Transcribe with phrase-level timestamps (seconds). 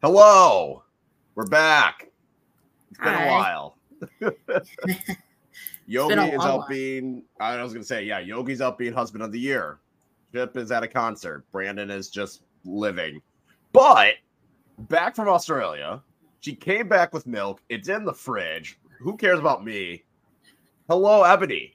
[0.00, 0.84] Hello,
[1.34, 2.08] we're back.
[2.90, 3.24] It's been Hi.
[3.24, 3.76] a while.
[5.88, 7.24] Yogi a is out being.
[7.40, 9.80] I was gonna say, yeah, Yogi's out being husband of the year.
[10.32, 11.44] Chip is at a concert.
[11.50, 13.20] Brandon is just living.
[13.72, 14.14] But
[14.88, 16.00] back from Australia,
[16.38, 17.60] she came back with milk.
[17.68, 18.78] It's in the fridge.
[19.00, 20.04] Who cares about me?
[20.88, 21.72] Hello, Eboni.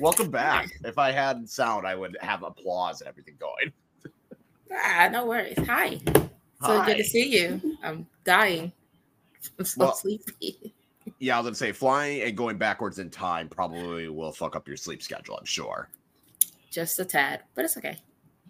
[0.00, 0.72] Welcome back.
[0.84, 3.72] If I had sound, I would have applause and everything going.
[4.72, 5.58] Ah, no worries.
[5.66, 6.00] Hi.
[6.62, 6.86] So Hi.
[6.86, 7.78] good to see you.
[7.82, 8.72] I'm dying.
[9.58, 10.74] I'm so Well- sleepy.
[11.18, 14.68] Yeah, I was gonna say flying and going backwards in time probably will fuck up
[14.68, 15.36] your sleep schedule.
[15.36, 15.88] I'm sure.
[16.70, 17.98] Just a tad, but it's okay.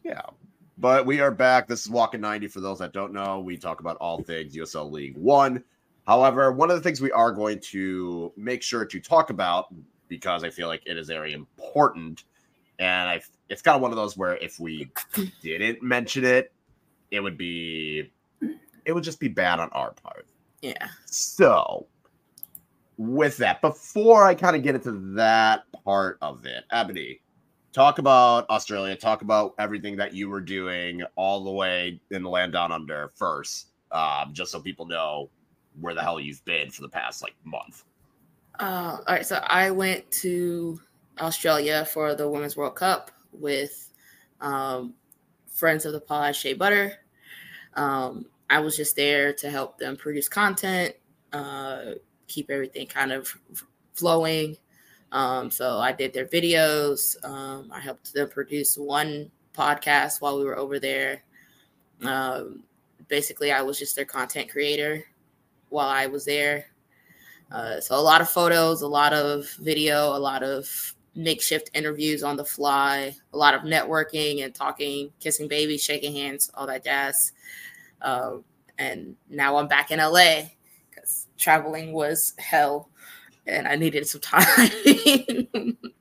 [0.04, 0.22] Yeah.
[0.78, 1.68] But we are back.
[1.68, 3.40] This is Walking 90 for those that don't know.
[3.40, 5.62] We talk about all things USL League One.
[6.06, 9.66] However, one of the things we are going to make sure to talk about
[10.08, 12.24] because I feel like it is very important.
[12.78, 14.90] And I it's kind of one of those where if we
[15.42, 16.52] didn't mention it,
[17.10, 18.12] it would be
[18.84, 20.26] it would just be bad on our part.
[20.62, 20.88] Yeah.
[21.06, 21.86] So,
[22.96, 27.20] with that, before I kind of get into that part of it, Eboni,
[27.72, 28.96] talk about Australia.
[28.96, 33.10] Talk about everything that you were doing all the way in the land down under
[33.16, 35.30] first, um, just so people know
[35.80, 37.84] where the hell you've been for the past like month.
[38.58, 39.26] Uh, all right.
[39.26, 40.80] So I went to
[41.20, 43.90] Australia for the Women's World Cup with
[44.40, 44.94] um,
[45.48, 46.98] friends of the pod, Shea Butter.
[47.74, 50.94] Um, I was just there to help them produce content,
[51.32, 51.92] uh,
[52.26, 53.32] keep everything kind of
[53.94, 54.56] flowing.
[55.12, 57.22] Um, so I did their videos.
[57.24, 61.22] Um, I helped them produce one podcast while we were over there.
[62.02, 62.64] Um,
[63.08, 65.04] basically, I was just their content creator
[65.68, 66.66] while I was there.
[67.50, 72.22] Uh, so a lot of photos, a lot of video, a lot of makeshift interviews
[72.22, 76.84] on the fly, a lot of networking and talking, kissing babies, shaking hands, all that
[76.84, 77.32] jazz.
[78.00, 78.36] Uh,
[78.78, 80.42] and now I'm back in LA
[80.88, 82.90] because traveling was hell,
[83.46, 84.70] and I needed some time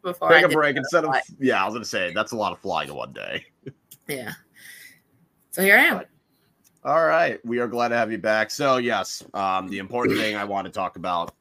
[0.03, 1.61] before I Take a break instead of yeah.
[1.61, 3.45] I was gonna say that's a lot of flying in one day.
[4.07, 4.33] yeah.
[5.51, 6.01] So here I am.
[6.85, 7.43] All right.
[7.45, 8.51] We are glad to have you back.
[8.51, 11.35] So, yes, um, the important thing I want to talk about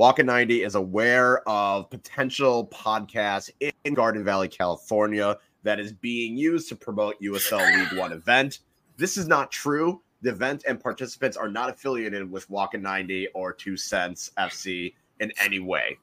[0.00, 3.50] Walking 90 is aware of potential podcasts
[3.84, 8.60] in Garden Valley, California that is being used to promote USL League One event.
[8.96, 10.00] This is not true.
[10.22, 15.30] The event and participants are not affiliated with Walking 90 or Two Cents FC in
[15.38, 15.98] any way.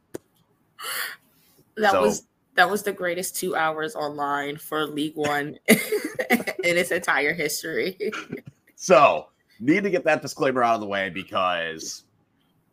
[1.76, 5.78] That So- was that was the greatest two hours online for League One in
[6.64, 7.98] its entire history.
[8.80, 9.30] So,
[9.60, 12.04] need to get that disclaimer out of the way because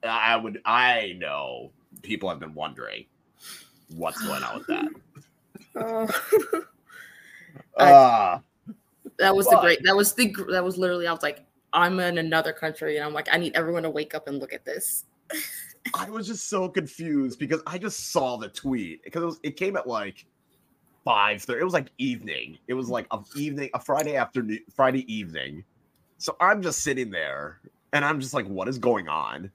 [0.05, 1.71] I would, I know
[2.03, 3.07] people have been wondering
[3.97, 4.89] what's going on with that.
[5.77, 6.61] Oh.
[7.77, 8.39] Uh,
[9.19, 9.81] that was the great.
[9.85, 10.35] That was the.
[10.51, 11.07] That was literally.
[11.07, 14.15] I was like, I'm in another country, and I'm like, I need everyone to wake
[14.15, 15.05] up and look at this.
[15.95, 19.57] I was just so confused because I just saw the tweet because it, was, it
[19.57, 20.25] came at like
[21.05, 21.61] five thirty.
[21.61, 22.59] It was like evening.
[22.69, 25.65] It was like a evening, a Friday afternoon, Friday evening.
[26.19, 27.61] So I'm just sitting there
[27.93, 29.51] and I'm just like, what is going on?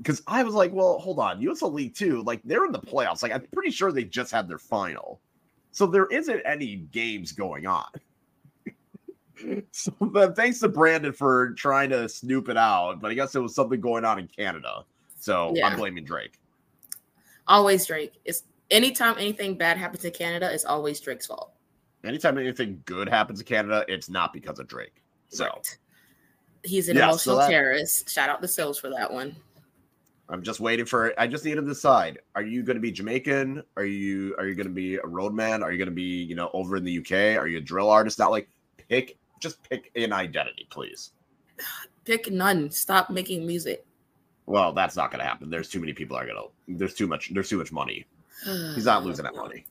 [0.00, 3.22] Because I was like, well, hold on, USL League Two, like they're in the playoffs.
[3.22, 5.20] Like I'm pretty sure they just had their final,
[5.72, 7.84] so there isn't any games going on.
[9.72, 13.40] so but thanks to Brandon for trying to snoop it out, but I guess it
[13.40, 14.84] was something going on in Canada.
[15.18, 15.66] So Yeah.
[15.68, 16.38] I'm blaming Drake.
[17.46, 18.14] Always Drake.
[18.24, 21.52] It's anytime anything bad happens in Canada, it's always Drake's fault.
[22.04, 25.02] Anytime anything good happens in Canada, it's not because of Drake.
[25.28, 25.78] So Right.
[26.64, 28.08] He's an Yeah, so emotional that- terrorist.
[28.10, 29.36] Shout out to Sills for that one.
[30.30, 32.20] I'm just waiting for I just need to decide.
[32.36, 33.62] Are you going to be Jamaican?
[33.76, 35.62] Are you are you going to be a roadman?
[35.62, 37.36] Are you going to be, you know, over in the UK?
[37.36, 38.18] Are you a drill artist?
[38.18, 38.48] Not like
[38.88, 41.10] pick just pick an identity, please.
[42.04, 42.70] Pick none.
[42.70, 43.84] Stop making music.
[44.46, 45.50] Well, that's not going to happen.
[45.50, 48.06] There's too many people are going to there's too much there's too much money.
[48.44, 49.66] He's not losing that money.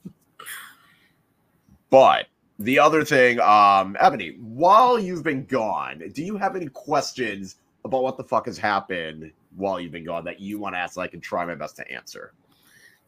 [1.90, 2.28] But
[2.60, 7.56] the other thing, um, Eboni, while you've been gone, do you have any questions
[7.86, 10.96] about what the fuck has happened while you've been gone that you want to ask?
[10.96, 12.34] So I can try my best to answer.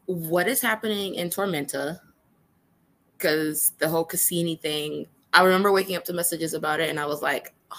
[0.06, 2.00] what is happening in Tormenta?
[3.16, 7.06] Because the whole Cassini thing, I remember waking up to messages about it, and I
[7.06, 7.78] was like, "Ugh,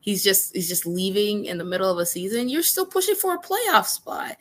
[0.00, 2.48] he's just he's just leaving in the middle of a season.
[2.48, 4.36] You're still pushing for a playoff spot,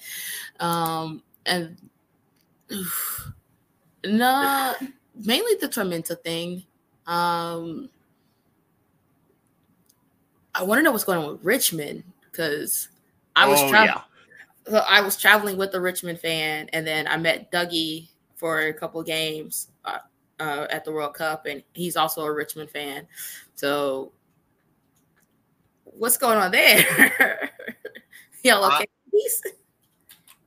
[0.60, 1.78] um, and
[4.06, 4.74] nah,
[5.16, 6.63] mainly the Tormenta thing.
[7.06, 7.89] Um,
[10.56, 12.89] I want to know what's going on with Richmond because
[13.36, 14.04] I was Oh, traveling
[14.68, 18.74] so I was traveling with a Richmond fan, and then I met Dougie for a
[18.74, 20.00] couple games uh,
[20.40, 23.08] uh, at the World Cup, and he's also a Richmond fan.
[23.56, 24.14] So,
[25.84, 27.52] what's going on there?
[28.44, 28.86] Y'all okay?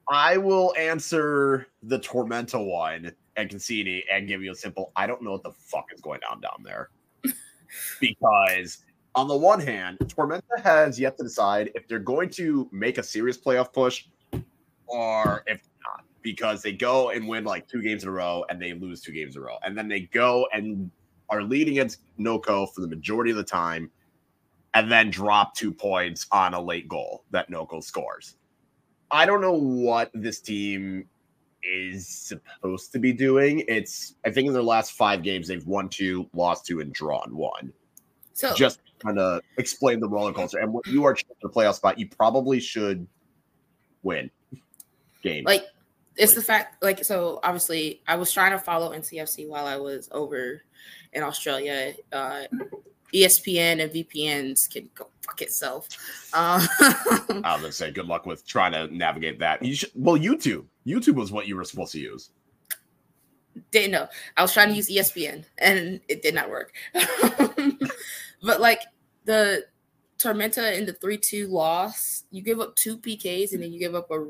[0.08, 5.22] I will answer the Tormenta one and Cassini and give you a simple I don't
[5.22, 6.90] know what the fuck is going on down there.
[8.00, 8.78] because
[9.16, 13.02] on the one hand, Tormenta has yet to decide if they're going to make a
[13.02, 14.04] serious playoff push
[14.86, 18.60] or if not, because they go and win like two games in a row and
[18.60, 19.56] they lose two games in a row.
[19.64, 20.90] And then they go and
[21.30, 23.90] are leading against NoCo for the majority of the time
[24.74, 28.36] and then drop two points on a late goal that NoCo scores.
[29.10, 31.08] I don't know what this team
[31.62, 33.64] is supposed to be doing.
[33.66, 37.34] It's I think in their last five games they've won two, lost two, and drawn
[37.34, 37.72] one.
[38.34, 40.58] So just kind of explain the roller coaster.
[40.58, 43.06] And when you are the playoff spot, you probably should
[44.02, 44.30] win
[45.22, 45.44] game.
[45.44, 45.64] Like
[46.16, 47.40] it's like, the fact, like so.
[47.42, 50.62] Obviously, I was trying to follow NCFC while I was over
[51.12, 51.94] in Australia.
[52.12, 52.44] Uh,
[53.14, 55.88] ESPN and VPNs can go fuck itself.
[56.32, 59.62] Um, I was gonna say, good luck with trying to navigate that.
[59.62, 60.64] You should, well, YouTube.
[60.86, 62.30] YouTube was what you were supposed to use.
[63.70, 64.06] Didn't know.
[64.36, 66.74] I was trying to use ESPN and it did not work.
[68.46, 68.82] but like
[69.24, 69.66] the
[70.18, 74.10] Tormenta in the three-two loss, you give up two PKs and then you give up
[74.10, 74.26] a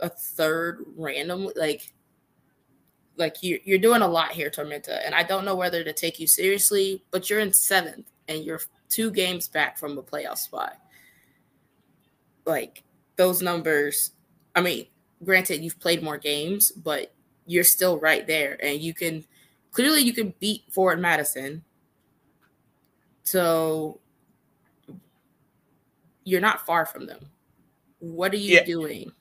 [0.00, 1.94] a third random like
[3.16, 6.18] like you you're doing a lot here, Tormenta, and I don't know whether to take
[6.18, 10.76] you seriously, but you're in seventh and you're two games back from a playoff spot.
[12.44, 12.82] Like
[13.16, 14.12] those numbers,
[14.56, 14.86] I mean,
[15.24, 17.14] granted you've played more games, but
[17.46, 19.24] you're still right there, and you can
[19.70, 21.62] clearly you can beat Forward Madison.
[23.24, 24.00] So
[26.24, 27.20] you're not far from them.
[27.98, 28.64] What are you yeah.
[28.64, 29.12] doing?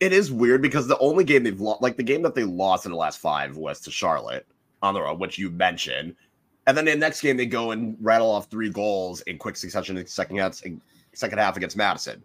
[0.00, 2.86] it is weird because the only game they've lost, like the game that they lost
[2.86, 4.46] in the last five, was to Charlotte
[4.82, 6.14] on the road, which you mentioned.
[6.66, 9.96] And then the next game, they go and rattle off three goals in quick succession
[9.96, 10.60] in the second half,
[11.14, 12.22] second half against Madison.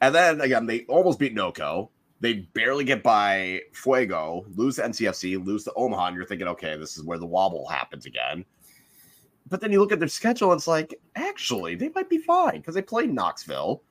[0.00, 1.88] And then again, they almost beat NoCo.
[2.20, 6.76] They barely get by Fuego, lose to NCFC, lose to Omaha, and you're thinking, okay,
[6.76, 8.44] this is where the wobble happens again.
[9.50, 12.58] But then you look at their schedule, and it's like, actually, they might be fine
[12.58, 13.82] because they play Knoxville.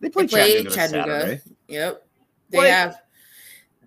[0.00, 1.20] They play, they played Chattanooga, Chattanooga.
[1.20, 1.40] Saturday.
[1.68, 2.06] Yep.
[2.50, 3.00] They like, have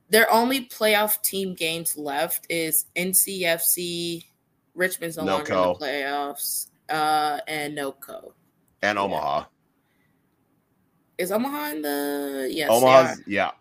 [0.10, 4.24] their only playoff team games left is NCFC,
[4.74, 8.32] Richmond's no longer in the playoffs, uh, and NoCo.
[8.82, 9.46] And Omaha.
[11.18, 12.70] Is Omaha in the yes?
[12.72, 13.52] Omaha's yeah.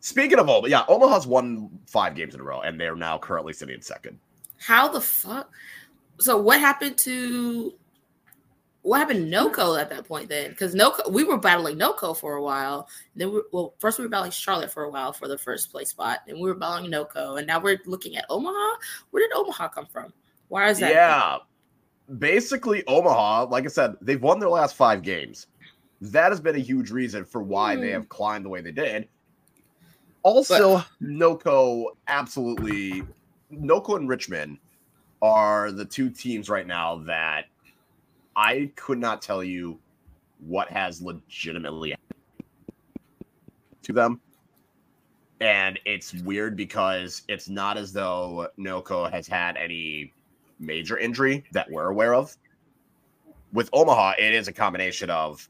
[0.00, 3.52] Speaking of Omaha, yeah, Omaha's won five games in a row, and they're now currently
[3.52, 4.18] sitting in second.
[4.58, 5.50] How the fuck?
[6.18, 7.74] So what happened to
[8.86, 10.50] what happened to NoCo at that point then?
[10.50, 12.88] Because NoCo, we were battling NoCo for a while.
[13.16, 15.90] Then we well, first we were battling Charlotte for a while for the first place
[15.90, 18.76] spot, and we were battling NoCo, and now we're looking at Omaha.
[19.10, 20.12] Where did Omaha come from?
[20.48, 20.92] Why is that?
[20.92, 21.38] Yeah,
[22.18, 23.46] basically Omaha.
[23.46, 25.48] Like I said, they've won their last five games.
[26.00, 27.80] That has been a huge reason for why mm.
[27.80, 27.94] they hmm.
[27.94, 29.08] have climbed the way they did.
[30.22, 33.02] Also, but, NoCo absolutely
[33.52, 34.58] NoCo and Richmond
[35.22, 37.46] are the two teams right now that
[38.34, 39.78] I could not tell you
[40.40, 41.94] what has legitimately
[43.82, 44.20] to them.
[45.40, 50.12] And it's weird because it's not as though NoCo has had any
[50.58, 52.36] major injury that we're aware of.
[53.52, 55.48] With Omaha, it is a combination of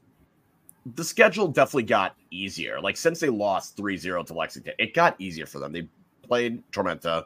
[0.95, 2.79] the schedule definitely got easier.
[2.79, 5.71] Like since they lost 3-0 to Lexington, it got easier for them.
[5.71, 5.87] They
[6.21, 7.25] played Tormenta,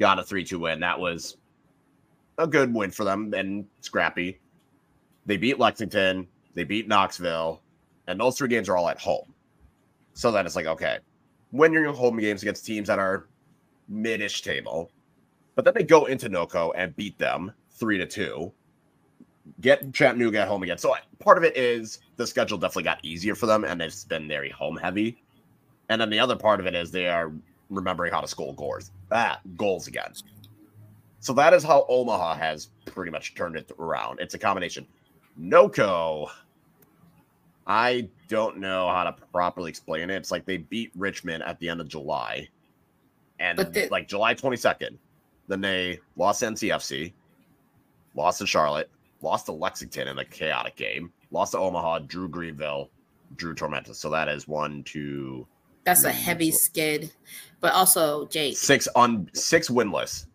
[0.00, 0.80] got a 3-2 win.
[0.80, 1.36] That was
[2.42, 4.40] a good win for them and scrappy.
[5.26, 7.62] They beat Lexington, they beat Knoxville,
[8.06, 9.32] and those three games are all at home.
[10.14, 10.98] So then it's like, okay,
[11.50, 13.28] when you're in home games against teams that are
[13.88, 14.90] mid-ish table,
[15.54, 18.52] but then they go into NoCo and beat them three to two.
[19.60, 20.78] Get Chattanooga at home again.
[20.78, 24.28] So part of it is the schedule definitely got easier for them, and it's been
[24.28, 25.22] very home heavy.
[25.88, 27.32] And then the other part of it is they are
[27.68, 28.92] remembering how to score goals.
[29.10, 30.12] Ah, goals again.
[31.22, 34.18] So that is how Omaha has pretty much turned it around.
[34.18, 34.84] It's a combination.
[35.40, 36.28] NoCo,
[37.64, 40.16] I don't know how to properly explain it.
[40.16, 42.48] It's like they beat Richmond at the end of July,
[43.38, 44.98] and the, like July 22nd.
[45.46, 47.12] Then they lost to NCFC,
[48.16, 52.90] lost to Charlotte, lost to Lexington in a chaotic game, lost to Omaha, drew Greenville,
[53.36, 53.94] drew Tormenta.
[53.94, 55.46] So that is one, two.
[55.84, 57.12] That's a heavy skid,
[57.60, 60.26] but also Jake six on six winless.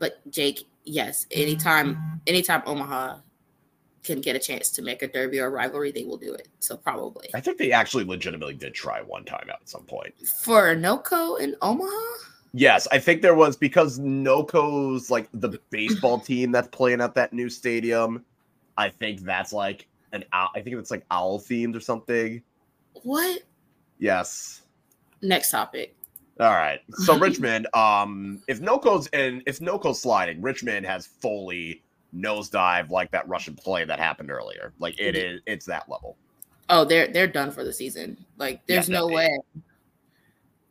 [0.00, 3.18] But Jake, yes, anytime anytime Omaha
[4.02, 6.48] can get a chance to make a derby or a rivalry, they will do it.
[6.58, 7.28] So probably.
[7.32, 10.12] I think they actually legitimately did try one time at some point.
[10.42, 11.90] For NoCo in Omaha?
[12.52, 17.32] Yes, I think there was because NoCo's like the baseball team that's playing at that
[17.32, 18.24] new stadium
[18.80, 20.48] I think that's like an owl.
[20.54, 22.42] I think it's like owl themed or something.
[23.02, 23.42] What?
[23.98, 24.62] Yes.
[25.20, 25.94] Next topic.
[26.40, 26.80] All right.
[27.04, 31.82] So Richmond, um, if NoCo's and if NoCo's sliding, Richmond has fully
[32.16, 34.72] nosedive like that Russian play that happened earlier.
[34.78, 35.40] Like it Mhm.
[35.46, 36.16] it's that level.
[36.68, 38.16] Oh, they're they're done for the season.
[38.38, 39.38] Like, there's Yeah, no that- way.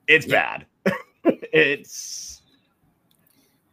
[0.08, 0.64] It's Yeah.
[0.86, 0.96] bad.
[1.54, 2.42] it's.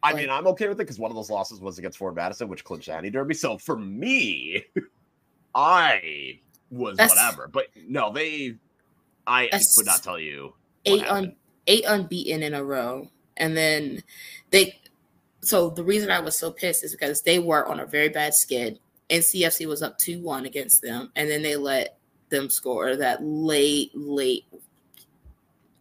[0.02, 2.14] I Like- mean, I'm okay with it because one of those losses was against Forward
[2.16, 3.34] Madison, which clinched the Derby.
[3.34, 4.64] So for me,
[5.54, 7.48] I was whatever.
[7.48, 8.56] But no, they.
[9.26, 10.54] I could not tell you.
[10.84, 11.34] Eight un,
[11.66, 14.02] eight unbeaten in a row, and then
[14.50, 14.80] they.
[15.40, 18.34] So the reason I was so pissed is because they were on a very bad
[18.34, 18.78] skid.
[19.10, 23.90] NCFC was up two one against them, and then they let them score that late
[23.94, 24.44] late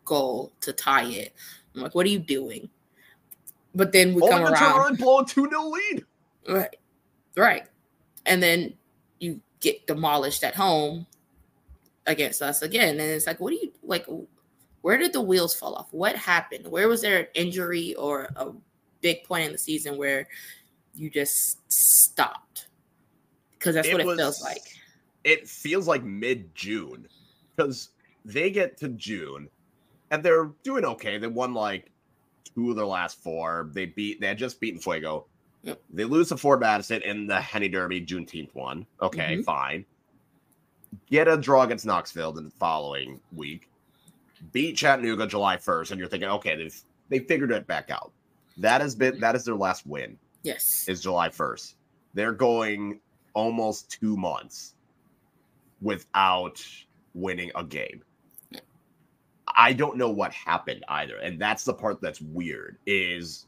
[0.03, 1.33] goal to tie it.
[1.75, 2.69] I'm like, what are you doing?
[3.73, 4.53] But then we Only come around.
[4.53, 6.05] around and blow a 2 0 lead.
[6.47, 6.75] Right.
[7.35, 7.63] Right.
[8.25, 8.73] And then
[9.19, 11.05] you get demolished at home
[12.05, 12.91] against us again.
[12.91, 14.05] And it's like, what do you like?
[14.85, 15.87] Where did the wheels fall off?
[15.89, 16.67] What happened?
[16.67, 18.51] Where was there an injury or a
[19.01, 20.27] big point in the season where
[20.93, 22.67] you just stopped?
[23.53, 24.61] Because that's what it was- feels like.
[25.23, 27.07] It feels like mid June
[27.55, 27.89] because
[28.25, 29.49] they get to June
[30.11, 31.17] and they're doing okay.
[31.17, 31.89] They won like
[32.53, 33.71] two of their last four.
[33.73, 35.25] They beat, they had just beaten Fuego.
[35.63, 35.81] Yep.
[35.89, 38.85] They lose to Forward Madison in the Henny Derby Juneteenth one.
[39.01, 39.45] Okay, Mhm.
[39.45, 39.85] fine.
[41.07, 43.67] Get a draw against Knoxville in the following week.
[44.51, 48.11] Beat Chattanooga July 1st, and you're thinking, okay, they've they figured it back out.
[48.57, 50.17] That has been that is their last win.
[50.43, 50.85] Yes.
[50.87, 51.75] is July 1st.
[52.13, 52.99] They're going
[53.33, 54.75] almost two months
[55.81, 56.63] without
[57.13, 58.03] winning a game.
[59.57, 61.17] I don't know what happened either.
[61.17, 63.47] And that's the part that's weird is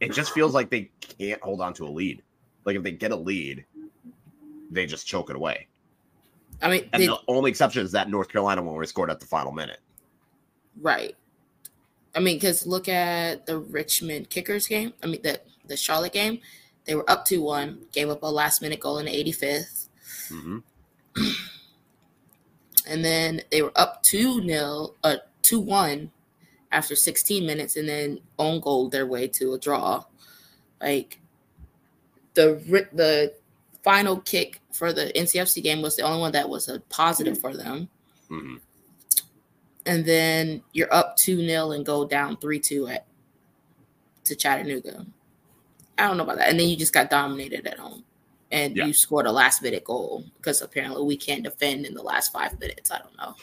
[0.00, 2.22] it just feels like they can't hold on to a lead.
[2.64, 3.64] Like if they get a lead,
[4.70, 5.68] they just choke it away.
[6.62, 9.10] I mean, And they, the only exception is that North Carolina one where we scored
[9.10, 9.80] at the final minute.
[10.80, 11.14] right.
[12.16, 14.92] I mean, because look at the Richmond Kickers game.
[15.02, 16.40] I mean, the the Charlotte game.
[16.84, 19.88] They were up two one, gave up a last minute goal in the 85th.
[20.28, 20.62] Mhm.
[22.86, 26.10] and then they were up 2 nil, uh 2 1
[26.72, 30.04] after 16 minutes, and then own goal their way to a draw.
[30.80, 31.20] Like
[32.34, 32.54] the
[32.92, 33.34] the
[33.82, 37.56] final kick for the NCFC game was the only one that was a positive for
[37.56, 37.88] them.
[38.28, 38.60] Mhm.
[39.86, 43.06] And then you're up 2 0 and go down 3 2 at
[44.24, 45.06] to Chattanooga.
[45.96, 46.48] I don't know about that.
[46.48, 48.02] And then you just got dominated at home.
[48.50, 48.86] And Yeah.
[48.86, 52.58] you scored a last minute goal because apparently we can't defend in the last five
[52.58, 52.90] minutes.
[52.90, 53.36] I don't know.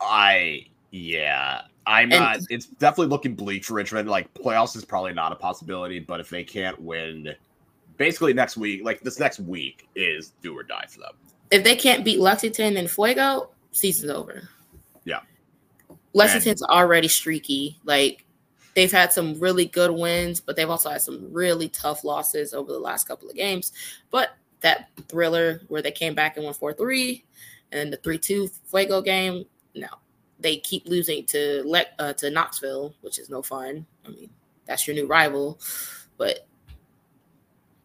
[0.00, 2.40] I yeah, I'm And- not.
[2.50, 4.08] It's definitely looking bleak for Richmond.
[4.10, 7.34] Like playoffs is probably not a possibility, but if they can't win,
[8.00, 11.12] basically next week, like this next week, is do or die for them.
[11.50, 14.48] If they can't beat Lexington and Fuego, season's over.
[15.04, 15.20] Yeah.
[16.14, 17.78] Lexington's already streaky.
[17.84, 18.24] Like
[18.74, 22.72] they've had some really good wins, but they've also had some really tough losses over
[22.72, 23.72] the last couple of games.
[24.10, 24.30] But
[24.60, 27.22] that thriller where they came back and won 4 3
[27.72, 29.88] and the 3 2 Fuego game, no.
[30.38, 33.84] They keep losing to Le- uh, to Knoxville, which is no fun.
[34.06, 34.30] I mean,
[34.64, 35.60] that's your new rival.
[36.16, 36.46] But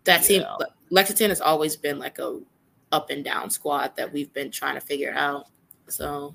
[0.06, 0.66] that team, Yeah.
[0.90, 2.40] Lexington has always been like a
[2.92, 5.48] up and down squad that we've been trying to figure out.
[5.88, 6.34] So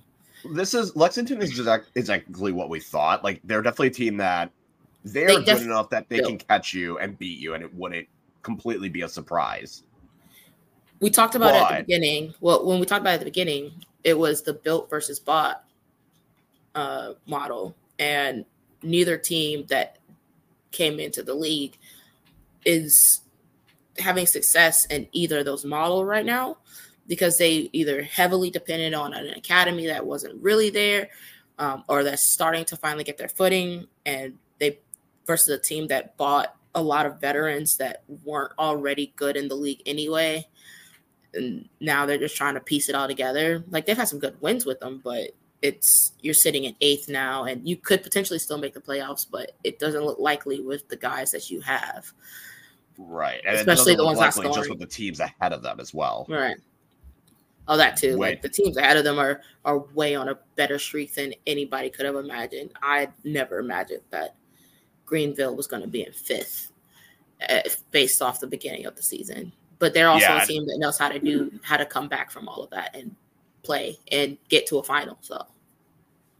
[0.55, 3.25] This is Lexington is just exactly what we thought.
[3.25, 4.51] Like they're definitely a team that
[5.05, 6.27] they're They good enough that they Yeah.
[6.27, 8.07] can catch you and beat you, and it wouldn't
[8.43, 9.85] completely be a surprise.
[11.01, 12.35] we talked about it at the beginning.
[12.41, 13.73] Well, when we talked about it at the beginning,
[14.05, 15.65] it was the built versus bought
[16.75, 18.45] uh, model, and
[18.83, 19.97] neither team that
[20.73, 21.77] came into the league
[22.67, 23.23] is
[24.01, 26.59] having success in either of those model right now
[27.07, 31.09] because they either heavily depended on an academy that wasn't really there
[31.59, 34.79] um, or that's starting to finally get their footing and they
[35.27, 39.55] versus a team that bought a lot of veterans that weren't already good in the
[39.55, 40.47] league anyway.
[41.35, 43.65] And now they're just trying to piece it all together.
[43.71, 45.31] Like they've had some good wins with them but
[45.63, 49.53] it's you're sitting in eighth now and you could potentially still make the playoffs but
[49.65, 52.13] it doesn't look likely with the guys that you have
[53.03, 55.95] Right, and Especially the ones not likely just with the teams ahead of them as
[55.95, 56.27] well.
[56.29, 56.57] Right.
[57.67, 58.19] Oh, that too.
[58.19, 61.33] Way- Like the teams ahead of them are are way on a better streak than
[61.47, 62.73] anybody could have imagined.
[62.83, 64.37] I never imagined that
[65.07, 66.73] Greenville was going to be in fifth,
[67.49, 69.53] uh, based off the beginning of the season.
[69.79, 70.43] But they're also Yeah.
[70.43, 72.95] a team that knows how to do how to come back from all of that
[72.95, 73.15] and
[73.63, 75.17] play and get to a final.
[75.23, 75.47] So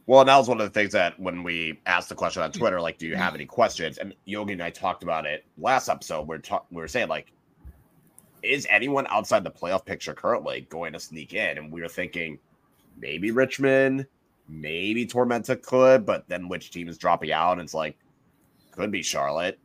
[0.07, 2.51] Well, and that was one of the things that when we asked the question on
[2.51, 2.59] mm.
[2.59, 3.37] Twitter, like, do you have mm.
[3.37, 3.99] any questions?
[3.99, 6.27] And Yogi and I talked about it last episode.
[6.27, 7.33] We're talk- we were saying like,
[8.43, 11.59] is anyone outside the playoff picture currently going to sneak in?
[11.59, 12.39] And we were thinking
[12.99, 14.07] maybe Richmond,
[14.49, 17.53] maybe Tormenta could, but then which team is dropping out?
[17.53, 17.97] And it's like,
[18.73, 19.59] could be Charlotte.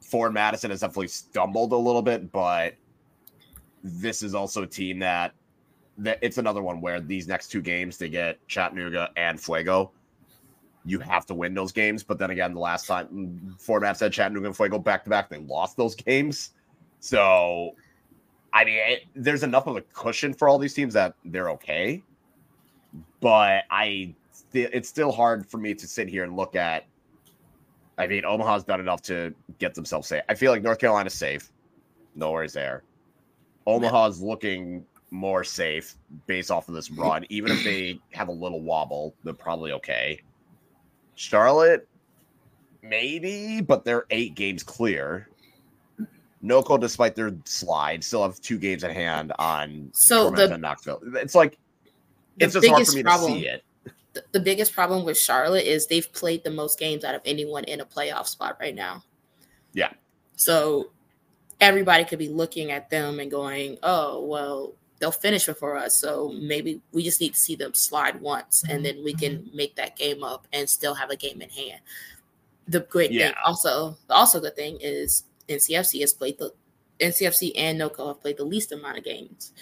[0.00, 2.74] Forward Madison has definitely stumbled a little bit, but
[3.82, 5.34] this is also a team that
[5.98, 9.92] that it's another one where these next two games they get Chattanooga and Fuego.
[10.84, 14.12] You have to win those games, but then again, the last time mm, format said
[14.12, 16.50] Chattanooga and Fuego back to back, they lost those games.
[17.00, 17.72] So,
[18.52, 22.02] I mean, it, there's enough of a cushion for all these teams that they're okay.
[23.20, 24.14] But I,
[24.52, 26.86] it's still hard for me to sit here and look at.
[27.98, 30.22] I mean, Omaha's done enough to get themselves safe.
[30.28, 31.50] I feel like North Carolina's safe.
[32.14, 32.82] No worries there.
[33.66, 34.84] Omaha's looking
[35.16, 35.96] more safe
[36.26, 37.24] based off of this run.
[37.30, 40.20] Even if they have a little wobble, they're probably okay.
[41.14, 41.88] Charlotte,
[42.82, 45.28] maybe, but they're eight games clear.
[46.44, 51.00] NoCo, despite their slide, still have two games at hand on so the Knoxville.
[51.14, 51.58] It's like
[52.38, 53.64] it's just hard for me problem, to see it.
[54.12, 57.64] The, the biggest problem with Charlotte is they've played the most games out of anyone
[57.64, 59.02] in a playoff spot right now.
[59.72, 59.92] Yeah.
[60.36, 60.90] So
[61.60, 66.00] everybody could be looking at them and going, "Oh, well, they'll finish before us.
[66.00, 69.56] So maybe we just need to see them slide once, and then we can mm-hmm.
[69.56, 71.80] make that game up and still have a game in hand."
[72.68, 73.26] The great yeah.
[73.26, 76.52] thing, also, the also good thing is NCFC has played the
[77.00, 79.52] NCFC and NoCo have played the least amount of games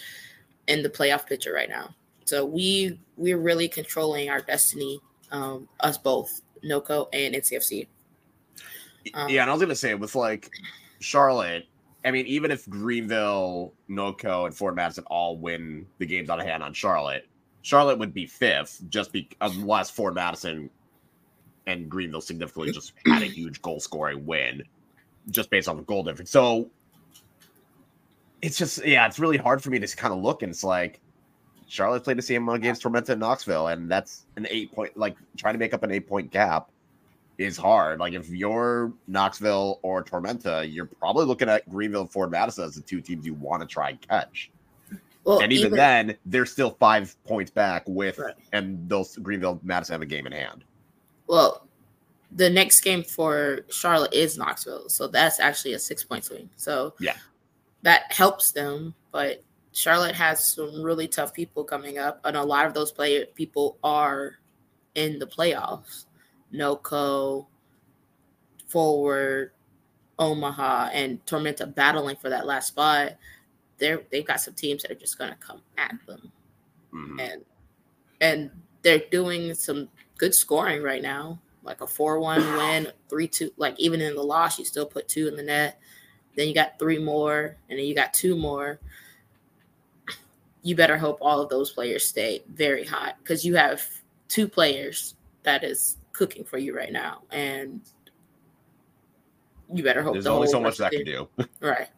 [0.68, 1.94] in the playoff picture right now.
[2.24, 5.00] So we we're really controlling our destiny,
[5.30, 7.86] um, us both, NoCo and NCFC.
[9.12, 10.50] Um, yeah, and I was gonna say with like
[11.00, 11.66] Charlotte,
[12.04, 16.46] I mean, even if Greenville, NoCo, and Forward Madison all win the games out of
[16.46, 17.26] hand on Charlotte,
[17.62, 20.68] Charlotte would be fifth just be unless Forward Madison
[21.66, 24.62] and Greenville significantly just had a huge goal scoring win
[25.30, 26.30] just based on the goal difference.
[26.30, 26.70] So
[28.42, 31.00] it's just yeah, it's really hard for me to kind of look and it's like
[31.66, 34.94] Charlotte played the same amount of games Tormenta and Knoxville, and that's an eight point
[34.96, 36.70] like trying to make up an eight point gap
[37.38, 38.00] is hard.
[38.00, 42.74] Like if you're Knoxville or Tormenta, you're probably looking at Greenville and Forward Madison as
[42.74, 44.50] the two teams you want to try and catch.
[45.24, 48.34] Well, and even, even, then, they're still five points back with, right.
[48.52, 50.64] and those Greenville Madison have a game in hand.
[51.26, 51.66] Well,
[52.30, 56.50] the next game for Charlotte is Knoxville, so that's actually a six point swing.
[56.56, 57.16] So yeah,
[57.82, 58.94] that helps them.
[59.12, 59.42] But
[59.72, 63.78] Charlotte has some really tough people coming up, and a lot of those play people
[63.82, 64.34] are
[64.94, 66.04] in the playoffs.
[66.54, 67.46] NoCo,
[68.68, 69.52] Forward,
[70.18, 73.16] Omaha, and Tormenta battling for that last spot.
[73.78, 76.32] They're they've got some teams that are just gonna come at them.
[76.92, 77.20] Mm-hmm.
[77.20, 77.44] And
[78.20, 78.50] and
[78.82, 79.88] they're doing some
[80.18, 81.40] good scoring right now.
[81.62, 85.36] Like a 4-1 win, 3-2, like even in the loss, you still put two in
[85.36, 85.80] the net.
[86.36, 88.80] Then you got three more, and then you got two more.
[90.62, 93.82] You better hope all of those players stay very hot because you have
[94.28, 95.14] two players
[95.44, 97.82] that is cooking for you right now, and
[99.72, 101.28] you better hope there's the only so much that can do.
[101.60, 101.88] right.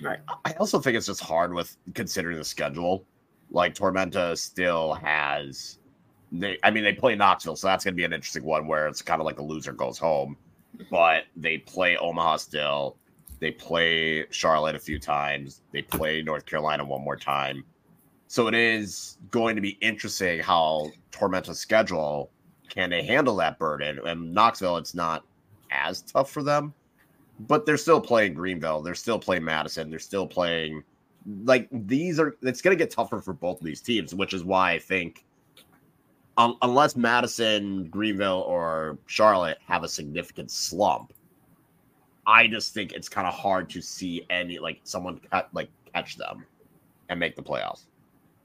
[0.00, 0.20] Right.
[0.44, 3.04] I also think it's just hard with considering the schedule.
[3.50, 5.78] Like Tormenta still has
[6.32, 9.02] they I mean they play Knoxville, so that's gonna be an interesting one where it's
[9.02, 10.36] kind of like the loser goes home.
[10.76, 10.84] Mm-hmm.
[10.90, 12.96] But they play Omaha still.
[13.38, 15.60] They play Charlotte a few times.
[15.72, 17.64] They play North Carolina one more time.
[18.28, 22.30] So it is going to be interesting how Tormenta's schedule
[22.72, 24.00] can they handle that burden?
[24.06, 25.24] And Knoxville, it's not
[25.70, 26.72] as tough for them,
[27.40, 28.80] but they're still playing Greenville.
[28.80, 29.90] They're still playing Madison.
[29.90, 30.82] They're still playing
[31.44, 32.34] like these are.
[32.40, 35.24] It's going to get tougher for both of these teams, which is why I think
[36.38, 41.12] um, unless Madison, Greenville, or Charlotte have a significant slump,
[42.26, 46.16] I just think it's kind of hard to see any like someone cut, like catch
[46.16, 46.46] them
[47.10, 47.84] and make the playoffs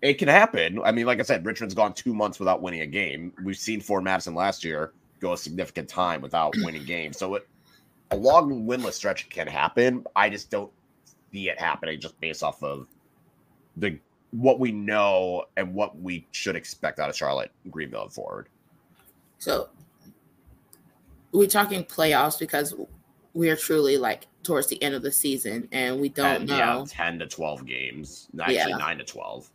[0.01, 0.79] it can happen.
[0.83, 3.33] I mean, like I said, Richmond's gone two months without winning a game.
[3.43, 7.17] We've seen Forward Madison last year go a significant time without winning games.
[7.17, 7.47] So it,
[8.11, 10.05] a long winless stretch can happen.
[10.15, 10.71] I just don't
[11.31, 12.87] see it happening just based off of
[13.75, 13.99] the
[14.31, 18.49] what we know and what we should expect out of Charlotte, Greenville, and forward.
[19.39, 19.69] So
[21.31, 22.73] we're talking playoffs because
[23.33, 26.57] we are truly like towards the end of the season and we don't and, know
[26.57, 28.77] yeah, 10 to 12 games actually yeah.
[28.77, 29.49] 9 to 12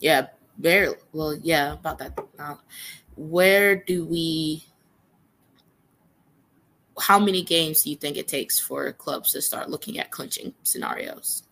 [0.00, 0.26] yeah,
[0.58, 1.36] very well.
[1.36, 2.18] Yeah, about that.
[2.38, 2.54] Uh,
[3.16, 4.64] where do we?
[7.00, 10.52] How many games do you think it takes for clubs to start looking at clinching
[10.64, 11.44] scenarios?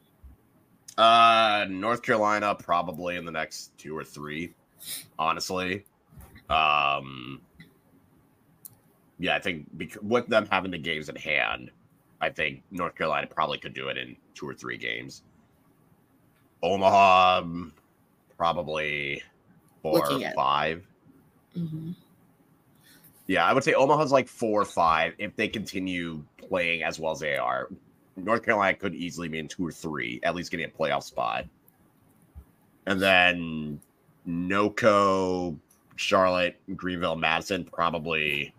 [0.98, 4.54] Uh, North Carolina probably in the next two or three.
[5.18, 5.84] Honestly,
[6.48, 7.40] um,
[9.18, 9.66] yeah, I think
[10.02, 11.70] with them having the games at hand,
[12.20, 15.22] I think North Carolina probably could do it in two or three games.
[16.62, 17.72] Omaha, um,
[18.36, 19.22] probably
[19.82, 20.86] four Looking or at- five.
[21.56, 21.94] Mhm.
[23.26, 27.12] Yeah, I would say Omaha's like four or five if they continue playing as well
[27.12, 27.68] as they are.
[28.16, 31.44] North Carolina could easily be in two or three, at least getting a playoff spot.
[32.86, 33.80] And then
[34.28, 35.58] NoCo,
[35.96, 38.54] Charlotte, Greenville, Madison, probably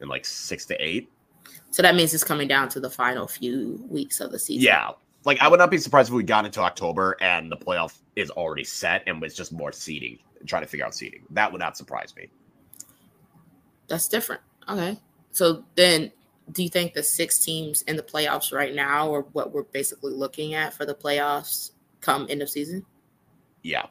[0.00, 1.08] in like six to eight.
[1.70, 4.64] So that means it's coming down to the final few weeks of the season.
[4.64, 4.90] Yeah.
[5.24, 8.30] Like I would not be surprised if we got into October and the playoff is
[8.30, 11.22] already set and was just more seeding, trying to figure out seeding.
[11.30, 12.28] That would not surprise me.
[13.88, 14.42] That's different.
[14.68, 14.98] Okay.
[15.32, 16.12] So then
[16.52, 20.12] do you think the six teams in the playoffs right now are what we're basically
[20.12, 22.84] looking at for the playoffs come end of season?
[23.62, 23.86] Yeah,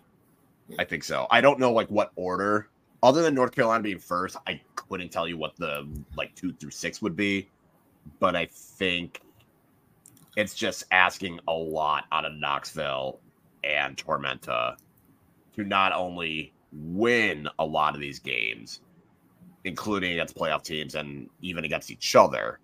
[0.77, 1.25] I think so.
[1.31, 2.69] I don't know like what order,
[3.01, 4.37] other than North Carolina being first.
[4.45, 7.49] I couldn't tell you what the like two through six would be,
[8.19, 9.21] but I think
[10.35, 13.19] it's just asking a lot out of Knoxville
[13.63, 14.75] and Tormenta
[15.55, 18.81] to not only win a lot of these games,
[19.63, 22.59] including against playoff teams and even against each other,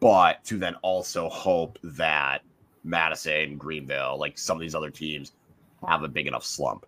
[0.00, 2.42] but to then also hope that
[2.82, 5.32] Madison, Greenville, like some of these other teams,
[5.86, 6.86] have a big enough slump.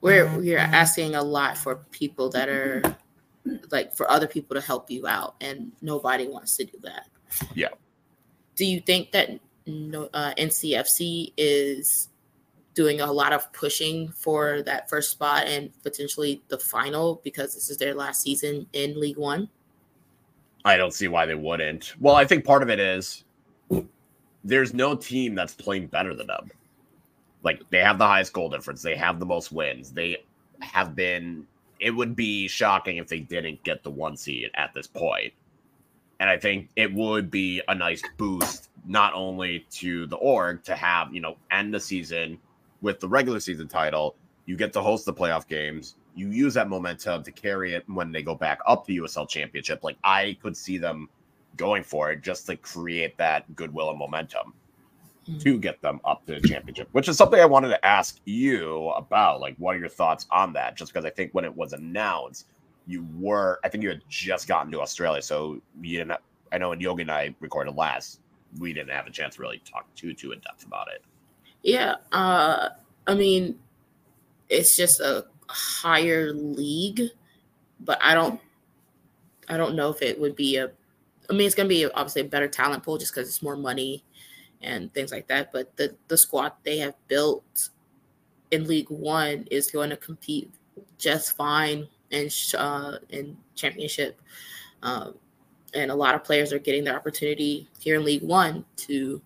[0.00, 0.38] We're mm-hmm.
[0.38, 2.82] we're asking a lot for people that are
[3.70, 7.08] like for other people to help you out, and nobody wants to do that.
[7.54, 7.68] Yeah.
[8.56, 12.08] Do you think that uh, NCFC is
[12.74, 17.70] doing a lot of pushing for that first spot and potentially the final because this
[17.70, 19.48] is their last season in League One?
[20.64, 21.94] I don't see why they wouldn't.
[22.00, 23.24] Well, I think part of it is
[24.44, 26.50] there's no team that's playing better than them.
[27.42, 29.92] Like they have the highest goal difference, they have the most wins.
[29.92, 30.24] They
[30.60, 31.46] have been
[31.80, 35.32] it would be shocking if they didn't get the one seed at this point.
[36.20, 40.74] And I think it would be a nice boost not only to the org to
[40.74, 42.38] have, you know, end the season
[42.80, 45.96] with the regular season title, you get to host the playoff games.
[46.14, 49.82] You use that momentum to carry it when they go back up to USL Championship.
[49.82, 51.08] Like I could see them
[51.56, 54.54] going for it just to create that goodwill and momentum
[55.28, 55.42] Mhm.
[55.42, 58.88] to get them up to the championship, which is something I wanted to ask you
[58.90, 59.40] about.
[59.40, 60.76] Like, what are your thoughts on that?
[60.76, 62.46] Just because I think when it was announced,
[62.86, 65.22] you were, I think you had just gotten to Australia.
[65.22, 66.18] So you didn't,
[66.52, 68.20] I know when Yogi and I recorded last,
[68.58, 71.02] we didn't have a chance to really talk too, too in depth about it.
[71.62, 72.70] Yeah, uh,
[73.06, 73.58] I mean,
[74.48, 77.02] it's just a higher league,
[77.80, 78.40] but I don't,
[79.48, 80.70] I don't know if it would be a.
[81.28, 83.56] I mean, it's going to be obviously a better talent pool just because it's more
[83.56, 84.04] money
[84.60, 85.52] and things like that.
[85.52, 87.70] But the the squad they have built
[88.52, 90.52] in League One is going to compete
[90.98, 91.88] just fine
[92.28, 94.20] sh- uh, in championship.
[94.82, 95.14] Um,
[95.74, 99.20] and a lot of players are getting their opportunity here in League One to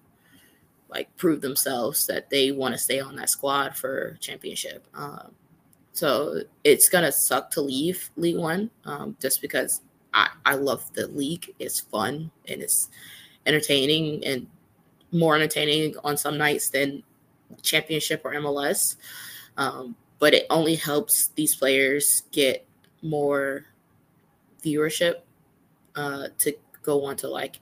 [0.89, 4.85] like prove themselves that they want to stay on that squad for championship.
[4.95, 5.33] Um,
[5.93, 11.07] so it's gonna suck to leave League One um, just because I, I love the
[11.09, 11.55] league.
[11.59, 12.89] It's fun and it's
[13.47, 14.47] entertaining and
[15.13, 17.03] more entertaining on some nights than
[17.63, 18.97] championship or MLS.
[19.57, 22.67] Um, but it only helps these players get
[23.03, 23.65] more
[24.65, 25.15] viewership
[25.97, 27.61] uh, to go on to like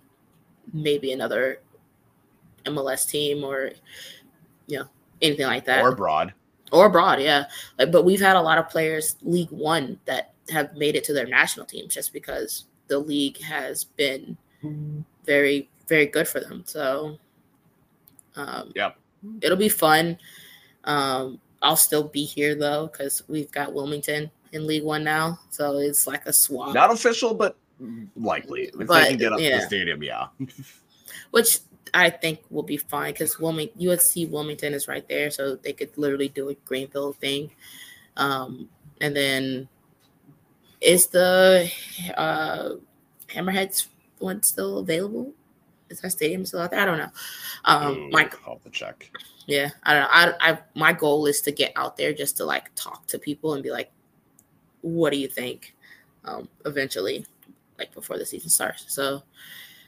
[0.73, 1.61] maybe another
[2.67, 3.71] MLS team or
[4.67, 4.85] you know
[5.23, 6.35] anything like that Or abroad.
[6.73, 7.45] or abroad, yeah.
[7.79, 11.13] Like, but we've had a lot of players League One that have made it to
[11.13, 14.37] their national teams just because the league has been
[15.27, 16.63] very, very good for them.
[16.67, 17.19] So,
[18.37, 18.97] um, Yep.
[19.43, 20.19] it'll be fun.
[20.85, 25.79] Um, I'll still be here though because we've got Wilmington in League One now, so
[25.79, 26.75] it's like a swap.
[26.75, 27.57] Not official, but
[28.17, 28.65] likely.
[28.65, 30.27] If But, they can get up to the stadium, yeah.
[31.31, 31.59] which
[31.95, 35.97] I think will be fine because Wilmington, UNC Wilmington is right there, so they could
[35.97, 37.51] literally do a Greenville thing.
[38.17, 38.69] Um,
[39.01, 39.69] and then
[40.81, 41.71] is the
[42.17, 42.71] uh,
[43.29, 43.87] Hammerheads
[44.19, 45.33] one still available?
[45.89, 46.81] Is that stadium still out there?
[46.81, 47.11] I don't know.
[47.65, 49.11] Um, Ooh, my I'll have to check.
[49.47, 50.09] yeah, I don't know.
[50.11, 53.55] I, I my goal is to get out there just to like talk to people
[53.55, 53.91] and be like,
[54.83, 55.75] "What do you think?"
[56.25, 57.25] Um, eventually,
[57.79, 58.93] like before the season starts.
[58.93, 59.23] So,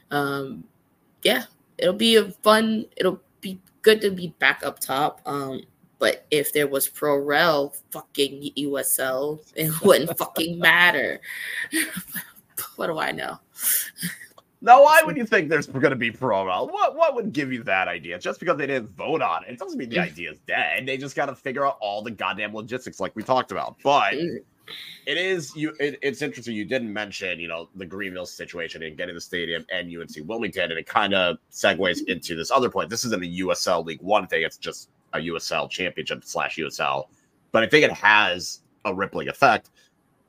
[0.09, 0.63] um,
[1.23, 1.43] yeah,
[1.77, 2.85] it'll be a fun.
[2.97, 5.21] It'll be good to be back up top.
[5.25, 5.61] Um,
[5.99, 11.19] but if there was pro rel fucking USL, it wouldn't fucking matter.
[12.75, 13.39] what do I know?
[14.63, 16.67] Now, why would you think there's going to be pro rel?
[16.67, 18.19] What what would give you that idea?
[18.19, 20.03] Just because they didn't vote on it, it doesn't mean the Mm.
[20.11, 20.85] idea is dead.
[20.85, 23.75] They just got to figure out all the goddamn logistics, like we talked about.
[23.83, 24.37] But Mm.
[25.05, 25.73] It is you.
[25.79, 26.55] It, it's interesting.
[26.55, 30.71] You didn't mention, you know, the Greenville situation and getting the stadium and UNC Wilmington,
[30.71, 32.89] and it kind of segues into this other point.
[32.89, 37.05] This isn't a USL League One thing; it's just a USL Championship slash USL.
[37.51, 39.69] But I think it has a rippling effect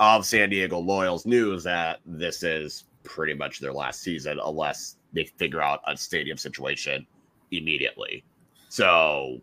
[0.01, 5.25] of San Diego Loyals news that this is pretty much their last season unless they
[5.25, 7.07] figure out a stadium situation
[7.51, 8.25] immediately.
[8.69, 9.41] So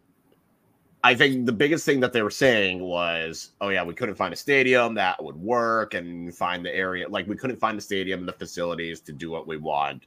[1.04, 4.34] I think the biggest thing that they were saying was, oh yeah, we couldn't find
[4.34, 7.08] a stadium that would work and find the area.
[7.08, 10.04] Like we couldn't find the stadium and the facilities to do what we want.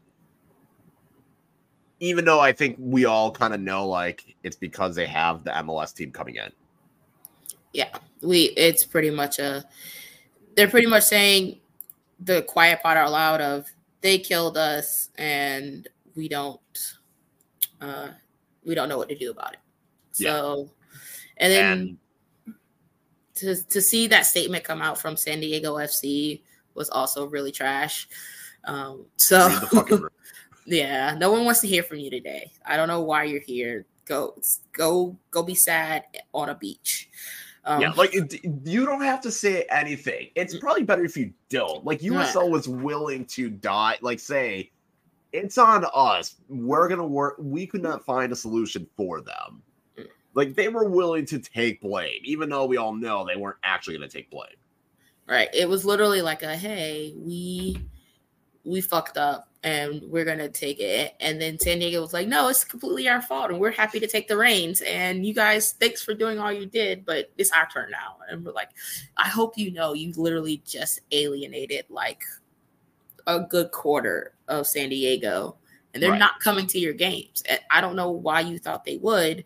[2.00, 5.50] Even though I think we all kind of know like it's because they have the
[5.52, 6.50] MLS team coming in.
[7.72, 9.64] Yeah, we it's pretty much a
[10.57, 11.59] they're pretty much saying
[12.20, 13.66] the quiet part out loud of
[14.02, 16.61] they killed us and we don't
[17.81, 18.09] uh
[18.64, 19.61] we don't know what to do about it.
[20.11, 20.82] So yeah.
[21.42, 21.98] And then
[22.46, 22.55] and,
[23.35, 26.40] to to see that statement come out from San Diego FC
[26.74, 28.09] was also really trash.
[28.64, 29.48] Um so
[30.64, 32.52] yeah, no one wants to hear from you today.
[32.64, 33.87] I don't know why you're here.
[34.05, 34.37] Go
[34.72, 37.11] go go be sad on a beach.
[37.64, 38.12] Um, yeah, like
[38.64, 40.31] you don't have to say anything.
[40.35, 41.85] It's probably better if you don't.
[41.85, 43.98] Like USL was willing to die.
[44.00, 44.72] Like say,
[45.33, 46.37] it's on us.
[46.48, 47.37] We're gonna work.
[47.38, 49.62] We could not find a solution for them.
[50.35, 53.97] Like they were willing to take blame, even though we all know they weren't actually
[53.97, 54.57] gonna take blame.
[55.27, 55.49] Right.
[55.55, 57.79] It was literally like a hey, we
[58.64, 61.14] we fucked up and we're gonna take it.
[61.21, 64.07] And then San Diego was like, no, it's completely our fault, and we're happy to
[64.07, 64.81] take the reins.
[64.83, 68.16] And you guys, thanks for doing all you did, but it's our turn now.
[68.29, 68.71] And we're like,
[69.16, 72.25] I hope you know you literally just alienated like
[73.27, 75.57] a good quarter of San Diego,
[75.95, 76.18] and they're right.
[76.18, 77.42] not coming to your games.
[77.49, 79.45] And I don't know why you thought they would.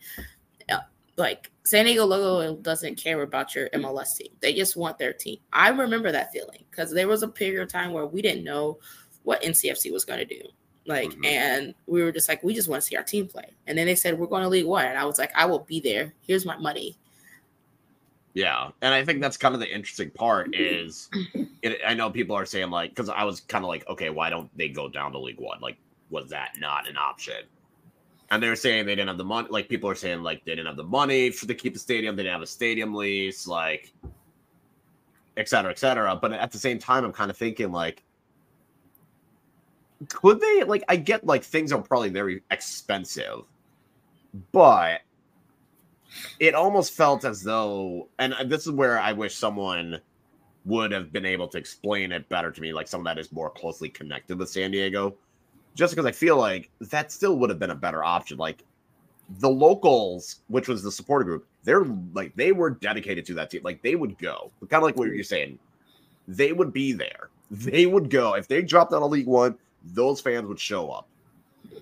[1.16, 5.38] Like San Diego Loyal doesn't care about your MLS team; they just want their team.
[5.52, 8.78] I remember that feeling because there was a period of time where we didn't know
[9.22, 10.42] what NCFC was going to do.
[10.86, 11.24] Like, mm-hmm.
[11.24, 13.50] and we were just like, we just want to see our team play.
[13.66, 14.84] And then they said, we're going to League One.
[14.84, 16.14] And I was like, I will be there.
[16.20, 16.96] Here's my money.
[18.34, 18.68] Yeah.
[18.82, 21.10] And I think that's kind of the interesting part is
[21.62, 24.30] it, I know people are saying, like, because I was kind of like, okay, why
[24.30, 25.60] don't they go down to League One?
[25.60, 25.76] Like,
[26.10, 27.42] was that not an option?
[28.30, 29.48] And they're saying they didn't have the money.
[29.50, 32.16] Like, people are saying, like, they didn't have the money for to keep the stadium.
[32.16, 33.92] They didn't have a stadium lease, like,
[35.36, 36.16] et cetera, et cetera.
[36.16, 38.02] But at the same time, I'm kind of thinking, like,
[40.08, 43.42] could they like i get like things are probably very expensive
[44.52, 45.00] but
[46.38, 49.98] it almost felt as though and this is where i wish someone
[50.64, 53.50] would have been able to explain it better to me like someone that is more
[53.50, 55.16] closely connected with san diego
[55.76, 58.36] just because i feel like that still would have been a better option.
[58.36, 58.64] Like
[59.38, 61.84] the locals which was the supporter group they're
[62.14, 63.60] like they were dedicated to that team.
[63.62, 64.50] Like they would go.
[64.68, 65.58] Kind of like what you're saying.
[66.26, 67.28] They would be there.
[67.50, 68.34] They would go.
[68.34, 69.56] If they dropped out of league one
[69.94, 71.06] those fans would show up.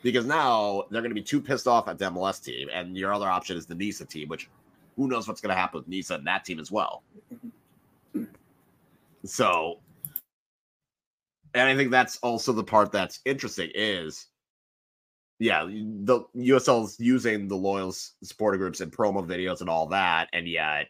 [0.02, 3.14] Because now they're going to be too pissed off at the MLS team, and your
[3.14, 4.48] other option is the NISA team, which
[4.96, 7.02] who knows what's going to happen with NISA and that team as well.
[9.24, 9.78] So,
[11.54, 14.26] and I think that's also the part that's interesting is,
[15.38, 20.46] yeah, the USL's using the loyal supporter groups and promo videos and all that, and
[20.46, 20.88] yet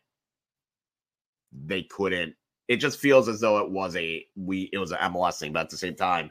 [1.52, 2.34] they couldn't.
[2.68, 5.60] It just feels as though it was a we it was an MLS thing, but
[5.60, 6.30] at the same time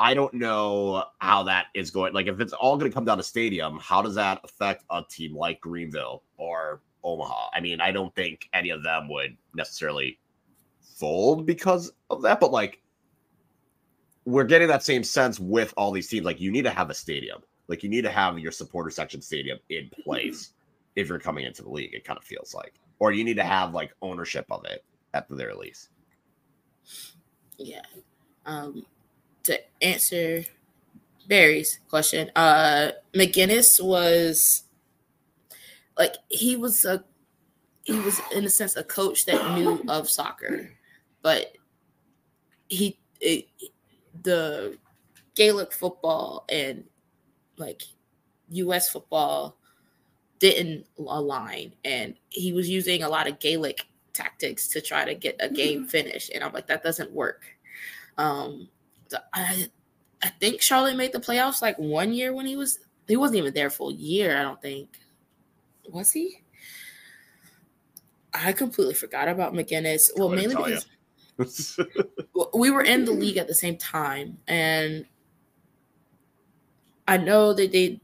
[0.00, 2.14] I don't know how that is going.
[2.14, 5.02] Like, if it's all going to come down to stadium, how does that affect a
[5.10, 7.50] team like Greenville or Omaha?
[7.52, 10.18] I mean, I don't think any of them would necessarily
[10.80, 12.80] fold because of that, but like,
[14.24, 16.24] we're getting that same sense with all these teams.
[16.24, 19.22] Like, you need to have a stadium, like, you need to have your supporter section
[19.22, 20.52] stadium in place
[20.96, 23.44] if you're coming into the league, it kind of feels like, or you need to
[23.44, 25.88] have like ownership of it at the very least.
[27.58, 27.82] Yeah.
[28.46, 28.84] Um,
[29.44, 30.44] to answer
[31.28, 34.64] Barry's question, uh, McGuinness was
[35.98, 37.04] like he was a
[37.84, 40.70] he was in a sense a coach that knew of soccer,
[41.22, 41.52] but
[42.68, 43.46] he it,
[44.22, 44.78] the
[45.34, 46.84] Gaelic football and
[47.56, 47.82] like
[48.50, 48.88] U.S.
[48.88, 49.56] football
[50.38, 55.36] didn't align, and he was using a lot of Gaelic tactics to try to get
[55.40, 57.44] a game finished, and I'm like that doesn't work.
[58.18, 58.68] Um,
[59.08, 59.68] so I
[60.22, 63.54] I think Charlotte made the playoffs like one year when he was he wasn't even
[63.54, 64.36] there full year.
[64.36, 64.98] I don't think
[65.88, 66.42] was he.
[68.32, 70.10] I completely forgot about McGuinness.
[70.16, 70.86] Well, mainly because
[72.54, 75.04] we were in the league at the same time, and
[77.06, 78.00] I know that they.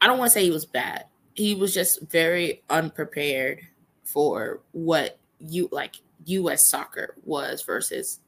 [0.00, 1.06] I don't want to say he was bad.
[1.34, 3.60] He was just very unprepared
[4.04, 8.20] for what you like US soccer was versus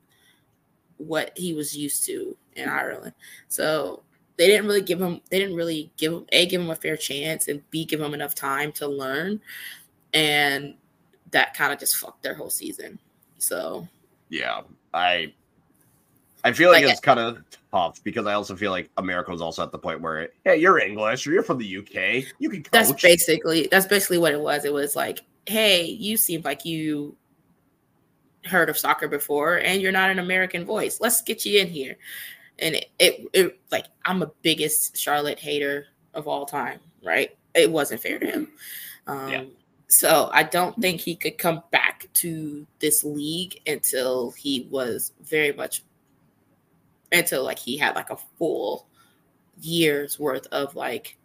[0.96, 3.14] what he was used to in Ireland.
[3.48, 4.02] So
[4.38, 6.96] they didn't really give him they didn't really give him a give him a fair
[6.96, 9.40] chance and b give him enough time to learn
[10.14, 10.74] and
[11.30, 12.98] that kind of just fucked their whole season.
[13.38, 13.86] So
[14.28, 14.60] yeah
[14.94, 15.32] i
[16.44, 17.38] i feel like, Like, it's kind of
[17.72, 20.78] tough because i also feel like america was also at the point where hey you're
[20.78, 22.70] english or you're from the uk you can coach.
[22.70, 24.64] that's basically that's basically what it was.
[24.64, 27.16] It was like hey you seem like you
[28.44, 31.00] heard of soccer before and you're not an american voice.
[31.00, 31.96] Let's get you in here.
[32.60, 37.36] And it, it, it like i'm a biggest charlotte hater of all time right?
[37.54, 38.48] It wasn't fair to him.
[39.06, 39.44] Um Yeah.
[39.88, 45.52] So i don't think he could come back to this league until he was very
[45.52, 45.82] much
[47.10, 48.86] until like he had like a full
[49.60, 51.16] year's worth of like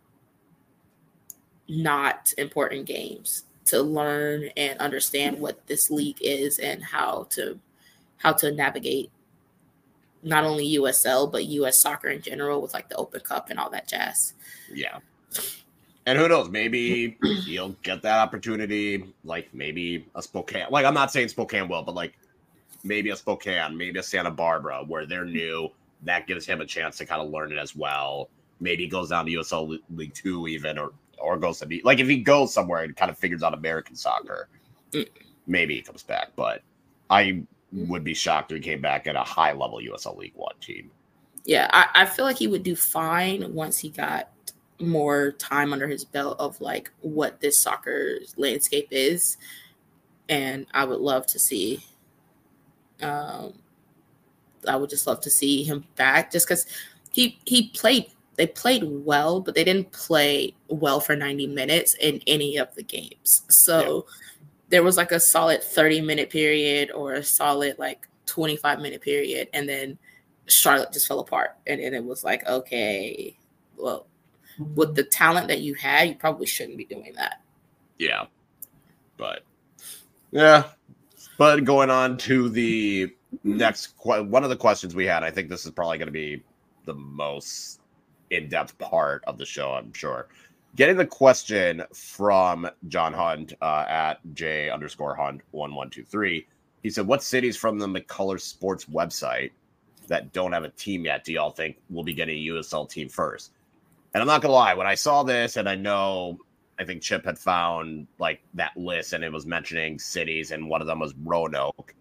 [1.67, 7.60] not important games to learn and understand what this league is and how to
[8.17, 9.12] how to navigate
[10.21, 13.69] not only USL but US soccer in general with like the Open Cup and all
[13.69, 14.34] that jazz.
[14.73, 14.99] yeah
[16.06, 16.50] and who knows?
[16.50, 21.84] Maybe he'll get that opportunity like maybe a spokane like i'm not saying spokane will
[21.84, 22.13] but like
[22.84, 25.70] maybe a spokane maybe a santa barbara where they're new
[26.04, 28.30] that gives him a chance to kind of learn it as well.
[28.60, 32.00] Maybe he goes down to usl league two even or or goes to be like
[32.00, 34.50] if he goes somewhere and kind of figures out american soccer
[35.48, 36.30] maybe he comes back.
[36.36, 36.62] But
[37.10, 40.56] i would be shocked if he came back at a high level usl league one
[40.62, 40.92] team.
[41.46, 44.30] Yeah, I, I feel like he would do fine once he got
[44.84, 49.38] more time under his belt of like what this soccer landscape is.
[50.30, 51.84] And I would love to see
[53.02, 53.54] um
[54.67, 56.65] I would just love to see him back just because
[57.12, 62.19] he he played they played well, but they didn't play well for 90 minutes in
[62.26, 63.43] any of the games.
[63.50, 64.08] So
[64.69, 69.50] there was like a solid 30 minute period or a solid like 25 minute period
[69.54, 69.98] and then
[70.48, 71.58] Charlotte just fell apart.
[71.67, 73.38] And, and it was like, okay,
[73.78, 74.08] well,
[74.76, 77.42] with the talent that you had, you probably shouldn't be doing that.
[77.98, 78.26] Yeah.
[79.18, 79.44] But
[80.32, 80.66] yeah.
[81.38, 83.13] But going on to the
[83.44, 86.12] next que- one of the questions we had, I think this is probably going to
[86.12, 86.44] be
[86.86, 87.82] the most
[88.30, 90.28] in-depth part of the show, I'm sure.
[90.76, 96.48] Getting the question from John Hunt uh, at J underscore Hunt one one two three.
[96.82, 99.52] He said, "What cities from the McCullers Sports website
[100.08, 103.08] that don't have a team yet do y'all think will be getting a USL team
[103.08, 103.52] first?
[104.13, 106.39] And I'm not gonna lie, when I saw this, and I know
[106.80, 110.82] I think Chip had found like that list and it was mentioning cities, and one
[110.82, 111.93] of them was Roanoke.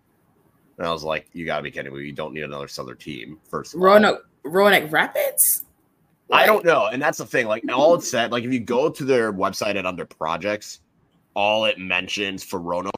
[0.79, 2.05] And I was like, you gotta be kidding me.
[2.05, 3.87] You don't need another Southern team, first of all.
[3.87, 5.65] Roanoke, Roanoke Rapids?
[6.31, 6.87] I don't know.
[6.87, 7.47] And that's the thing.
[7.47, 10.81] Like all it said, like if you go to their website and under projects,
[11.35, 12.93] all it mentions for Roanoke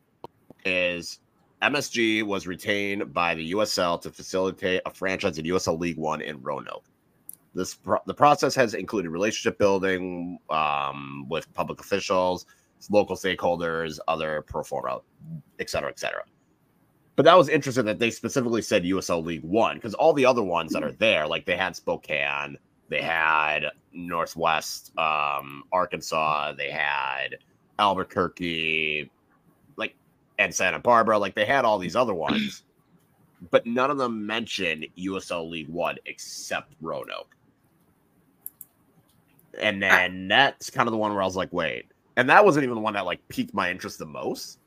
[0.65, 1.19] is
[1.63, 6.41] MSG was retained by the USL to facilitate a franchise in USL League One in
[6.43, 6.85] Roanoke.
[7.55, 12.47] This pro- the process has included relationship building um, with public officials,
[12.91, 15.01] local stakeholders, other pro forma,
[15.59, 16.25] et cetera, et cetera.
[17.17, 20.43] But that was interesting that they specifically said USL League One because all the other
[20.43, 27.39] ones that are there, like they had Spokane, they had Northwest um, Arkansas, they had
[27.79, 29.11] Albuquerque,
[29.77, 29.95] like
[30.41, 32.65] and Santa Barbara, like they had all these other ones,
[33.51, 37.35] but none of them mention USL League One except Roanoke.
[39.61, 41.87] And then that's kind of the one where I was like, wait.
[42.17, 44.59] And that wasn't even the one that like piqued my interest the most.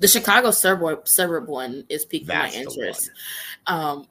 [0.00, 3.10] The Chicago suburb suburb one is piquing my That's the interest.
[3.66, 4.06] Um,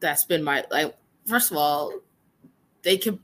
[0.00, 0.94] that's been my like.
[1.26, 2.00] First of all,
[2.82, 3.18] they can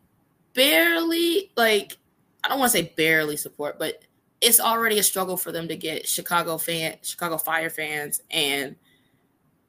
[0.55, 1.97] barely like.
[2.43, 4.03] I don't want to say barely support, but
[4.41, 8.77] it's already a struggle for them to get Chicago fan, Chicago Fire fans, and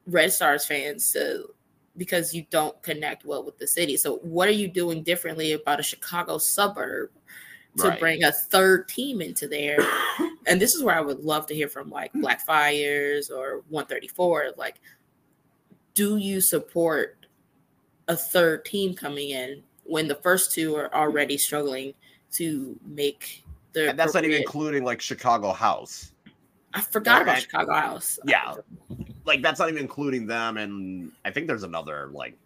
[0.06, 1.50] Red Stars fans to
[1.98, 3.98] because you don't connect well with the city.
[3.98, 7.10] So, what are you doing differently about a Chicago suburb
[7.78, 8.00] to Right.
[8.00, 9.80] bring a third team into there?
[10.48, 14.54] and this is where I would love to hear from like Black Fires or 134.
[14.58, 14.80] Like,
[15.94, 17.26] do you support
[18.08, 21.94] a third team coming in when the first two are already struggling
[22.34, 23.44] to make
[23.74, 26.12] the And that's not even including like Chicago House.
[26.78, 28.20] I forgot about Chicago House.
[28.26, 28.56] Yeah.
[29.26, 32.38] Like that's not even including them, and I think there's another like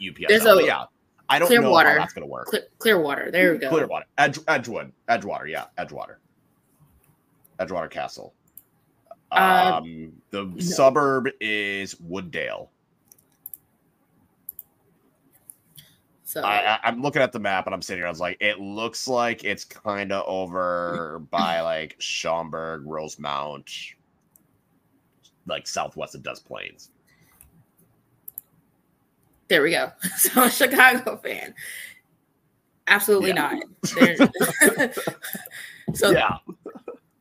[0.00, 0.24] UPS.
[0.28, 0.84] There's a- yeah.
[1.28, 2.48] I don't know how that's gonna work.
[2.48, 3.30] Cle- Clearwater.
[3.30, 3.70] There we go.
[3.70, 6.16] Clearwater, Edge, Edgewood, Edgewater, yeah, Edgewater,
[7.58, 8.34] Edgewater Castle.
[9.30, 12.68] Uh, Um, the suburb is Wooddale.
[16.32, 18.06] So I, I, I'm looking at the map and I'm sitting here.
[18.06, 23.70] I was like, it looks like it's kind of over by like Schaumburg, Rosemont,
[25.46, 26.88] like southwest of Des Plaines.
[29.48, 29.92] there we go.
[30.16, 31.54] So a Chicago fan.
[32.86, 33.58] Absolutely Yeah.
[33.94, 34.94] not.
[35.94, 36.38] So yeah,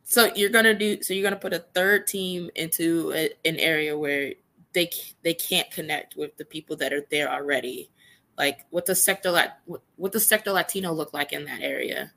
[0.05, 3.97] so you're gonna do so you're gonna put a third team into a, an area
[3.97, 4.33] where
[4.71, 4.89] they
[5.23, 7.89] they can't connect with the people that are there already.
[8.37, 12.11] Like what the sector lat what, what the sector Latino look like in that area?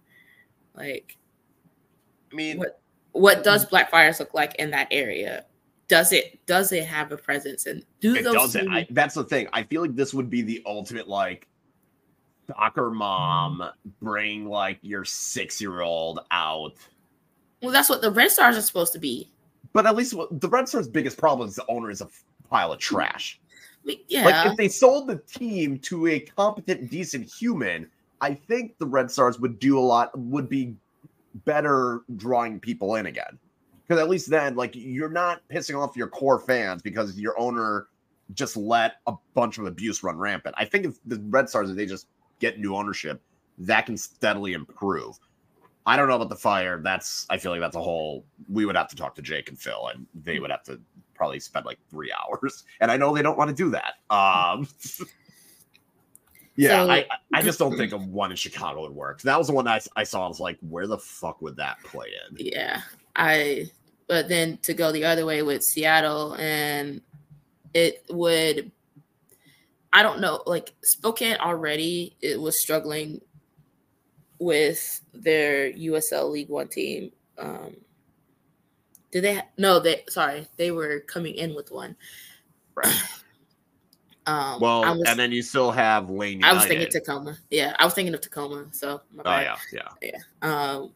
[0.75, 1.17] Like
[2.33, 2.81] I mean, what
[3.13, 5.45] what does Blackfires look like in that area?
[5.89, 8.69] Does it does it have a presence and do it those doesn't.
[8.73, 9.49] I, that's the thing.
[9.53, 11.47] I feel like this would be the ultimate like
[12.47, 13.63] soccer mom
[14.01, 16.75] bring like your six year old out.
[17.63, 19.31] well that's what the Red Stars are supposed to be.
[19.73, 22.09] But at least what- the Red Stars' biggest problem is the owner is a
[22.49, 23.41] pile of trash.
[23.85, 24.25] Yeah.
[24.25, 29.11] Like if they sold the team to a competent, decent human, I think the Red
[29.11, 30.17] Stars would do a lot.
[30.19, 30.75] Would be
[31.45, 33.39] better drawing people in again,
[33.87, 37.89] because at least then, like you're not pissing off your core fans because your owner
[38.33, 40.55] just let a bunch of abuse run rampant.
[40.57, 42.07] I think if the Red Stars, if they just
[42.41, 43.21] get new ownership,
[43.59, 45.19] that can steadily improve.
[45.87, 46.81] I don't know about the fire.
[46.83, 48.25] That's I feel like that's a whole.
[48.49, 50.81] We would have to talk to Jake and Phil, and they would have to
[51.25, 52.65] probably spend like three hours.
[52.81, 53.95] And I know they don't want to do that.
[54.15, 54.69] Um,
[56.57, 59.23] yeah, So- I I just don't think of one in Chicago would work.
[59.23, 60.25] That was the one I, I saw.
[60.25, 62.37] I was like, where the fuck would that play in?
[62.39, 62.83] Yeah,
[63.17, 63.71] I.
[64.07, 67.01] But then to go the other way with Seattle, and
[67.73, 68.71] it would.
[69.95, 70.43] I don't know.
[70.45, 73.21] Like Spokane already, it was struggling
[74.41, 77.13] with their USL League One team.
[77.39, 77.77] Um,
[79.15, 79.35] did they?
[79.37, 80.03] Ha- no, they.
[80.09, 81.97] Sorry, they were coming in with one.
[82.75, 82.93] Right.
[84.27, 86.43] Um, Well, was, and then you still have Lane.
[86.43, 87.37] I was thinking Tacoma.
[87.51, 88.65] Yeah, I was thinking of Tacoma.
[88.73, 89.59] So my Oh bad.
[89.71, 90.19] yeah, yeah.
[90.41, 90.93] Um,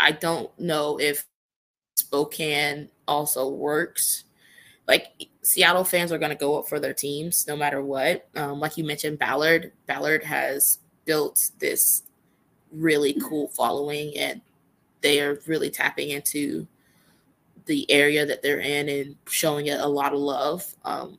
[0.00, 1.26] I don't know if
[1.98, 4.24] Spokane also works.
[4.88, 5.08] Like
[5.42, 8.26] Seattle fans are going to go up for their teams no matter what.
[8.34, 9.72] Um, like you mentioned, Ballard.
[9.86, 12.04] Ballard has built this
[12.72, 14.40] really cool following, and
[15.02, 16.66] they are really tapping into
[17.66, 20.64] the area that they're in and showing it a lot of love.
[20.84, 21.18] Um,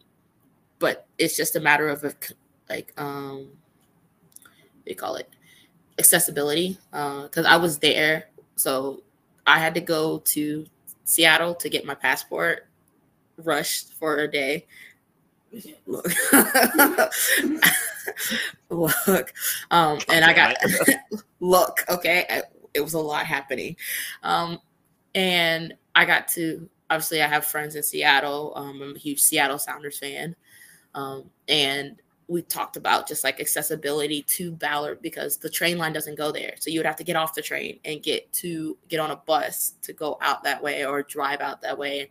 [0.79, 2.13] but it's just a matter of a,
[2.69, 3.49] like um,
[4.85, 5.29] you call it
[5.97, 8.25] accessibility because I was there,
[8.55, 9.01] so
[9.47, 10.65] I had to go to
[11.05, 12.67] Seattle to get my passport
[13.37, 14.65] rushed for a day.
[15.85, 16.05] Look,
[18.69, 19.33] look,
[19.71, 20.57] um, and I got
[21.39, 21.83] look.
[21.89, 22.43] Okay, I-
[22.73, 23.77] it was a lot happening,
[24.21, 24.59] um,
[25.13, 26.69] and I got to.
[26.89, 28.53] Obviously, I have friends in Seattle.
[28.55, 30.35] Um, I'm a huge Seattle Sounders fan,
[30.93, 36.17] um, and we talked about just like accessibility to Ballard because the train line doesn't
[36.17, 36.55] go there.
[36.59, 39.15] So you would have to get off the train and get to get on a
[39.15, 42.09] bus to go out that way or drive out that way.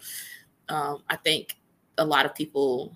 [0.69, 1.57] Um, I think
[1.99, 2.95] a lot of people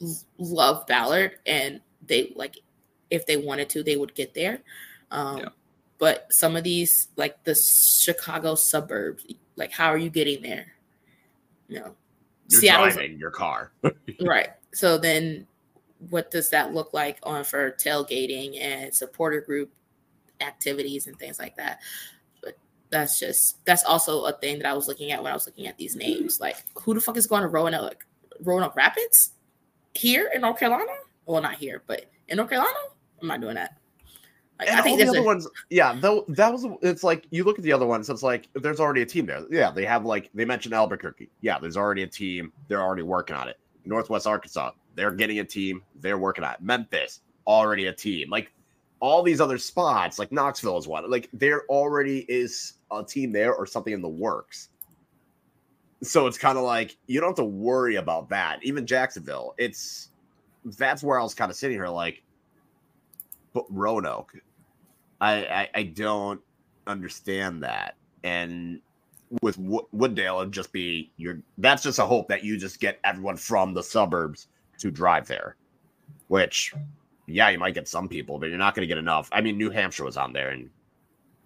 [0.00, 2.58] l- love Ballard and they like
[3.10, 4.60] if they wanted to, they would get there.
[5.10, 5.48] Um, Yeah.
[5.98, 9.24] But some of these, like the Chicago suburbs,
[9.56, 10.72] like how are you getting there?
[11.68, 11.94] No,
[12.48, 13.72] You're Seattle's- driving your car.
[14.22, 14.48] right.
[14.74, 15.46] So then
[16.10, 19.70] what does that look like on for tailgating and supporter group
[20.40, 21.80] activities and things like that?
[22.42, 22.56] But
[22.90, 25.66] that's just that's also a thing that i was looking at when i was looking
[25.66, 26.40] at these names.
[26.40, 28.06] Like who the fuck is going to roanoke
[28.40, 29.32] roanoke rapids?
[29.94, 30.92] Here in north carolina?
[31.26, 32.78] Well not here but in north carolina?
[33.20, 33.76] I'm not doing that
[34.68, 37.44] And i think all the other a, ones, yeah, though that was it's like you
[37.44, 39.44] look at the other ones, it's like there's already a team there.
[39.50, 41.30] Yeah, they have like they mentioned Albuquerque.
[41.40, 42.52] Yeah, there's already a team.
[42.68, 43.58] They're already working on it.
[43.84, 45.82] Northwest Arkansas, they're getting a team.
[46.00, 46.60] They're working on it.
[46.60, 48.30] Memphis, already a team.
[48.30, 48.52] Like
[49.00, 51.10] all these other spots, like Knoxville is one.
[51.10, 54.68] Like there already is a team there or something in the works.
[56.02, 58.60] So it's kind of like you don't have to worry about that.
[58.62, 60.10] Even Jacksonville, it's
[60.64, 62.22] that's where I was kind of sitting here like,
[63.52, 64.34] but Roanoke,
[65.22, 66.40] I, I I don't
[66.86, 67.94] understand that.
[68.24, 68.80] And
[69.40, 71.40] with Wo- Wooddale, it'd just be your.
[71.56, 74.48] That's just a hope that you just get everyone from the suburbs
[74.78, 75.56] to drive there.
[76.26, 76.74] Which,
[77.26, 79.28] yeah, you might get some people, but you're not going to get enough.
[79.32, 80.68] I mean, New Hampshire was on there, and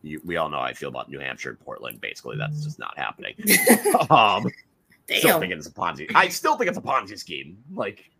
[0.02, 2.00] you, we all know how I feel about New Hampshire and Portland.
[2.00, 3.34] Basically, that's just not happening.
[4.10, 4.46] um,
[5.06, 6.10] still think it's a Ponzi.
[6.14, 7.58] I still think it's a Ponzi scheme.
[7.74, 8.10] Like,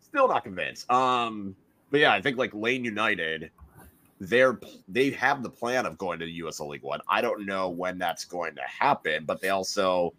[0.00, 0.90] still not convinced.
[0.90, 1.56] Um,
[1.90, 3.50] but yeah, I think like Lane United,
[4.20, 7.00] they're they have the plan of going to the USL League One.
[7.08, 10.14] I don't know when that's going to happen, but they also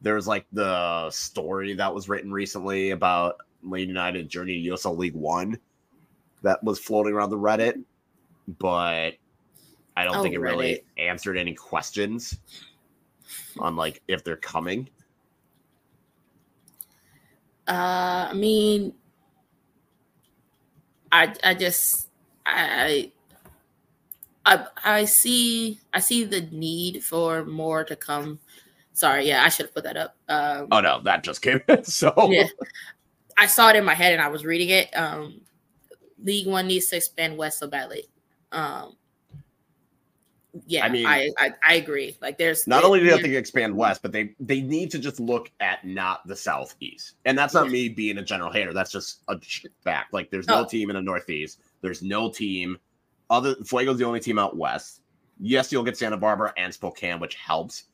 [0.00, 5.14] there's like the story that was written recently about Lane United journey to USL League
[5.14, 5.58] One,
[6.42, 7.82] that was floating around the Reddit,
[8.58, 9.10] but
[9.96, 12.38] I don't Oh, think it really answered any questions
[13.58, 14.88] on like if they're coming.
[17.68, 18.94] Uh, I mean,
[21.12, 22.09] I I just
[22.52, 23.12] I
[24.46, 28.38] I I see I see the need for more to come.
[28.92, 30.16] Sorry, yeah, I should have put that up.
[30.28, 31.84] Um, Oh no, that just came in.
[31.84, 32.46] So yeah,
[33.38, 34.90] I saw it in my head and I was reading it.
[34.96, 35.40] Um,
[36.22, 38.04] League One needs to expand West so badly.
[38.52, 38.96] Um,
[40.66, 42.16] yeah, I mean- I, I I agree.
[42.20, 44.90] Like, there's not it- only do they have to expand west, but they they need
[44.90, 47.14] to just look at not the southeast.
[47.24, 47.72] And that's not Yeah.
[47.72, 48.72] me being a general hater.
[48.72, 49.38] That's just a
[49.84, 50.12] fact.
[50.12, 50.64] Like there's no Oh.
[50.66, 51.60] team in the northeast.
[51.80, 52.78] There's no team.
[53.28, 55.02] Other Fuego's the only team out west.
[55.38, 57.84] Yes, you'll get Santa Barbara and Spokane, which helps.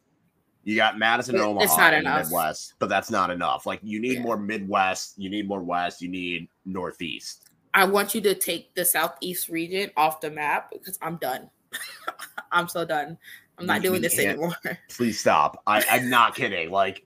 [0.64, 2.26] You got Madison and Omaha it's not in the enough.
[2.26, 3.66] Midwest, but that's not enough.
[3.66, 4.22] Like you need Yeah.
[4.22, 7.51] more Midwest, you need more West, you need Northeast.
[7.72, 11.49] I want you to take the southeast region off the map because I'm done.
[12.53, 13.16] I'm so done.
[13.59, 14.57] I'm not doing this anymore.
[14.89, 15.62] Please stop.
[15.66, 16.70] I, I'm not kidding.
[16.70, 17.05] Like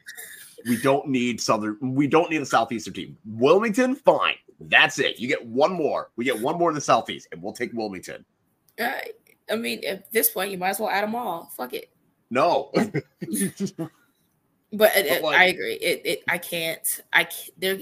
[0.66, 1.76] we don't need southern.
[1.80, 3.18] We don't need a southeastern team.
[3.26, 4.36] Wilmington, fine.
[4.60, 5.18] That's it.
[5.18, 6.10] You get one more.
[6.16, 8.24] We get one more in the southeast, and we'll take Wilmington.
[8.78, 8.92] Uh,
[9.50, 11.50] I mean, at this point, you might as well add them all.
[11.56, 11.90] Fuck it.
[12.30, 12.70] No.
[14.72, 15.74] But, it, But, it- like- I agree.
[15.74, 16.86] It, it I can't.
[17.12, 17.78] I can't, there.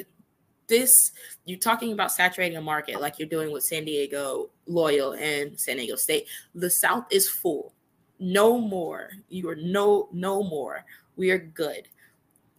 [0.68, 1.12] This
[1.46, 5.76] you're talking about saturating a market like you're doing with San Diego Loyal and San
[5.76, 6.26] Diego State.
[6.54, 7.72] The South is full.
[8.18, 9.08] No more.
[9.30, 10.84] You are no no more.
[11.16, 11.88] We are good.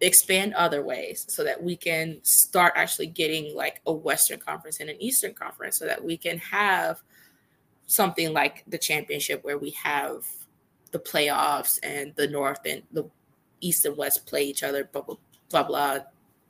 [0.02, 4.90] Expand other ways so that we can start actually getting like a Western Conference and
[4.90, 7.02] an Eastern Conference, so that we can have
[7.86, 10.24] something like the championship where we have
[10.92, 13.10] the playoffs and the North and the
[13.60, 15.18] East and West play each other, blah blah
[15.50, 16.00] blah, blah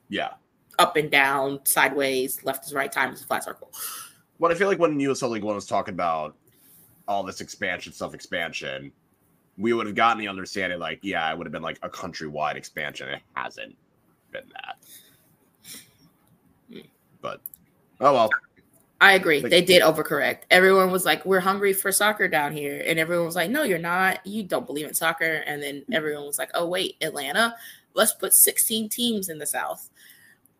[0.09, 0.33] yeah.
[0.77, 3.71] up and down, sideways, left is right, time is a flat circle.
[4.39, 6.35] But I feel like when USL League One was talking about
[7.07, 8.91] all this expansion stuff, expansion,
[9.59, 12.55] we would have gotten the understanding, like, yeah, it would have been like a countrywide
[12.55, 13.09] expansion.
[13.09, 13.75] It hasn't
[14.31, 14.77] been that.
[17.21, 17.41] But
[17.99, 18.29] oh well.
[19.01, 19.41] I agree.
[19.41, 20.39] Like- they did overcorrect.
[20.49, 23.77] Everyone was like, "We're hungry for soccer down here," and everyone was like, "No, you're
[23.77, 24.25] not.
[24.25, 27.55] You don't believe in soccer." And then everyone was like, "Oh wait, Atlanta,
[27.93, 29.89] let's put 16 teams in the South."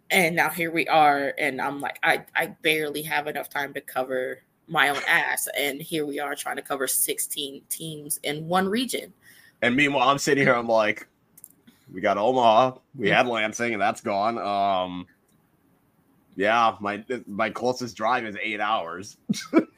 [0.09, 3.81] And now here we are, and I'm like, I I barely have enough time to
[3.81, 8.67] cover my own ass, and here we are trying to cover 16 teams in one
[8.67, 9.11] region.
[9.61, 11.07] And meanwhile, I'm sitting here, I'm like,
[11.93, 14.37] we got Omaha, we had Lansing, and that's gone.
[14.37, 15.07] Um
[16.35, 19.17] yeah, my my closest drive is eight hours.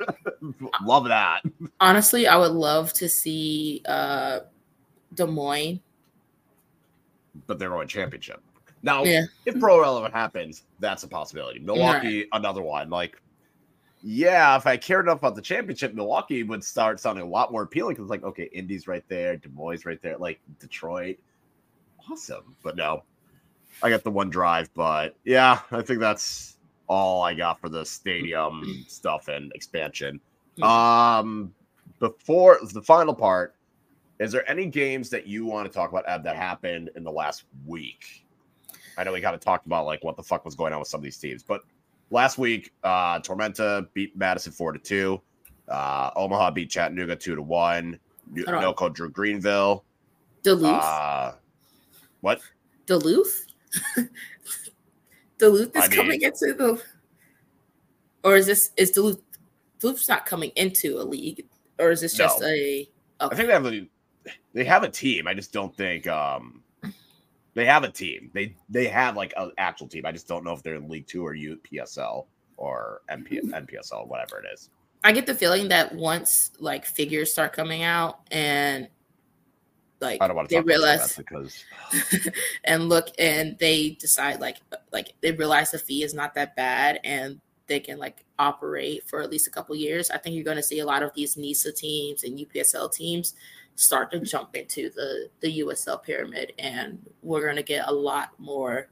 [0.84, 1.42] Love that.
[1.80, 4.42] Honestly, I would love to see uh
[5.16, 5.80] Des Moines.
[7.48, 8.42] But they're going championship.
[8.84, 9.24] Now, Yeah.
[9.46, 11.60] if pro relevant happens, that's a possibility.
[11.60, 12.90] Milwaukee, another one.
[12.90, 13.22] Like,
[14.02, 17.64] yeah, if I cared enough about the championship, Milwaukee would start sounding a lot more
[17.64, 21.18] appealing because, like, okay, Indy's right there, Des Moines right there, like Detroit,
[22.10, 22.56] awesome.
[22.64, 23.04] But no,
[23.84, 24.74] I got the one drive.
[24.74, 30.20] But yeah, I think that's all I got for the stadium stuff and expansion.
[30.58, 30.64] Hmm.
[30.64, 31.54] Um,
[32.00, 33.56] before the final part,
[34.20, 37.12] is there any games that you want to talk about Ed, that happened in the
[37.12, 38.26] last week?
[38.98, 40.88] I know we kind of talked about like what the fuck was going on with
[40.88, 41.62] some of these teams, but
[42.12, 45.22] last week, uh Tormenta beat Madison four to two.
[45.68, 48.00] Uh Omaha beat Chattanooga two to one.
[48.34, 49.84] NoCo drew Greenville.
[50.44, 50.84] Duluth.
[50.84, 51.34] Uh
[52.22, 52.42] what?
[52.86, 53.48] Duluth?
[55.38, 56.82] Duluth is I mean- coming into the
[58.24, 59.22] or is this is Duluth
[59.80, 61.46] Duluth's not coming into a league,
[61.80, 62.48] or is this just No.
[62.48, 62.88] a
[63.20, 63.36] I okay.
[63.36, 63.88] think they have a
[64.54, 65.28] they have a team.
[65.28, 66.61] I just don't think um
[67.54, 68.30] they have a team.
[68.34, 70.06] They they have like an actual team.
[70.06, 72.26] I just don't know if they're in League Two or UPSL
[72.58, 74.10] or MP, NPSL, mm-hmm.
[74.10, 74.70] whatever it is.
[75.04, 78.88] I get the feeling that once like figures start coming out and
[80.00, 81.64] like I don't want to they realize because
[82.64, 84.58] and look and they decide like
[84.92, 89.22] like they realize the fee is not that bad and they can like operate for
[89.22, 90.12] at least a couple years.
[90.12, 93.34] I think you're going to see a lot of these NISA teams and UPSL teams
[93.76, 98.32] start to jump into the the USL pyramid, and we're going to get a lot
[98.38, 98.88] more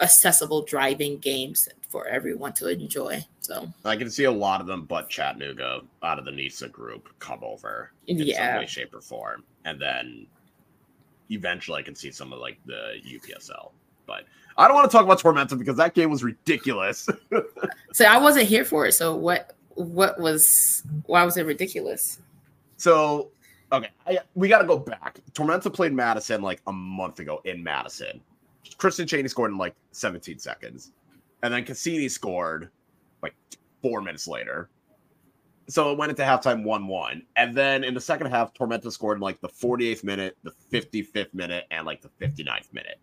[0.00, 3.24] accessible driving games for everyone to enjoy.
[3.40, 7.08] So I can see a lot of them, but Chattanooga out of the NISA group
[7.18, 10.26] come over in some way, shape, or form, and then
[11.30, 13.72] eventually I can see some of like the UPSL.
[14.06, 14.24] But
[14.56, 17.08] I don't want to talk about Tormenta because that game was ridiculous.
[17.92, 18.92] so I wasn't here for it.
[18.92, 22.18] So what what was why was it ridiculous?
[22.78, 23.30] So,
[23.72, 25.20] okay, I, we got to go back.
[25.32, 28.20] Tormenta played Madison like a month ago in Madison.
[28.76, 30.92] Christian Chaney scored in like 17 seconds,
[31.42, 32.70] and then Cassini scored
[33.22, 33.34] like
[33.82, 34.68] four minutes later.
[35.68, 37.22] So it went into halftime 1 1.
[37.36, 41.34] And then in the second half, Tormenta scored in like the 48th minute, the 55th
[41.34, 42.98] minute, and like the 59th minute.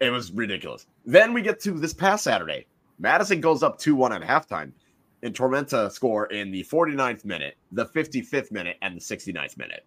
[0.00, 0.86] It was ridiculous.
[1.04, 2.66] Then we get to this past Saturday.
[3.00, 4.72] Madison goes up 2 1 at halftime,
[5.22, 9.84] and Tormenta score in the 49th minute, the 55th minute, and the 69th minute.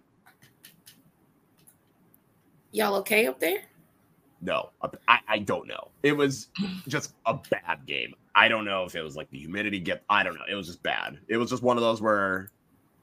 [2.72, 3.60] Y'all okay up there?
[4.42, 4.72] No,
[5.08, 5.90] I, I don't know.
[6.04, 6.48] It was
[6.88, 8.14] just a bad game.
[8.34, 10.04] I don't know if it was like the humidity get.
[10.10, 10.46] I don't know.
[10.50, 11.20] It was just bad.
[11.28, 12.50] It was just one of those where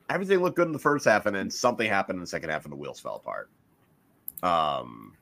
[0.08, 2.64] everything looked good in the first half, and then something happened in the second half,
[2.64, 3.50] and the wheels fell apart.
[4.42, 5.12] Um,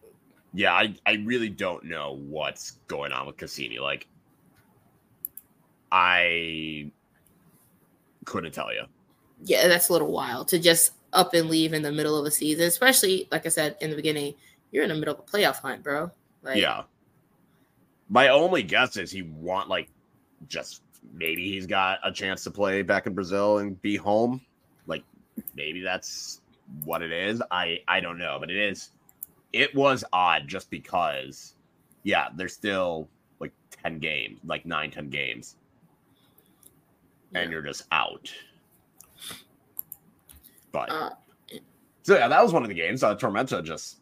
[0.55, 3.79] yeah, I I really don't know what's going on with Cassini.
[3.79, 4.07] Like,
[5.93, 6.91] I
[8.25, 8.85] couldn't tell you.
[9.45, 12.31] Yeah, that's a little wild to just up and leave in the middle of a
[12.31, 14.35] season, especially like I said in the beginning
[14.71, 16.11] you're in the middle of a playoff hunt, bro.
[16.43, 16.83] Like, yeah.
[18.09, 19.89] My only guess is he want like
[20.49, 20.83] just
[21.13, 24.41] maybe he's got a chance to play back in Brazil and be home.
[24.87, 25.03] Like
[25.55, 26.41] maybe that's
[26.85, 27.43] what it is.
[27.51, 28.91] I I don't know, but it is.
[29.53, 31.55] It was odd just because,
[32.03, 33.09] yeah, there's still
[33.41, 35.57] like ten games, like nine, ten games,
[37.33, 37.41] yeah.
[37.41, 38.33] and you're just out.
[40.73, 41.11] But uh,
[42.03, 43.03] so yeah, that was one of the games.
[43.03, 43.99] Uh, Tormenta just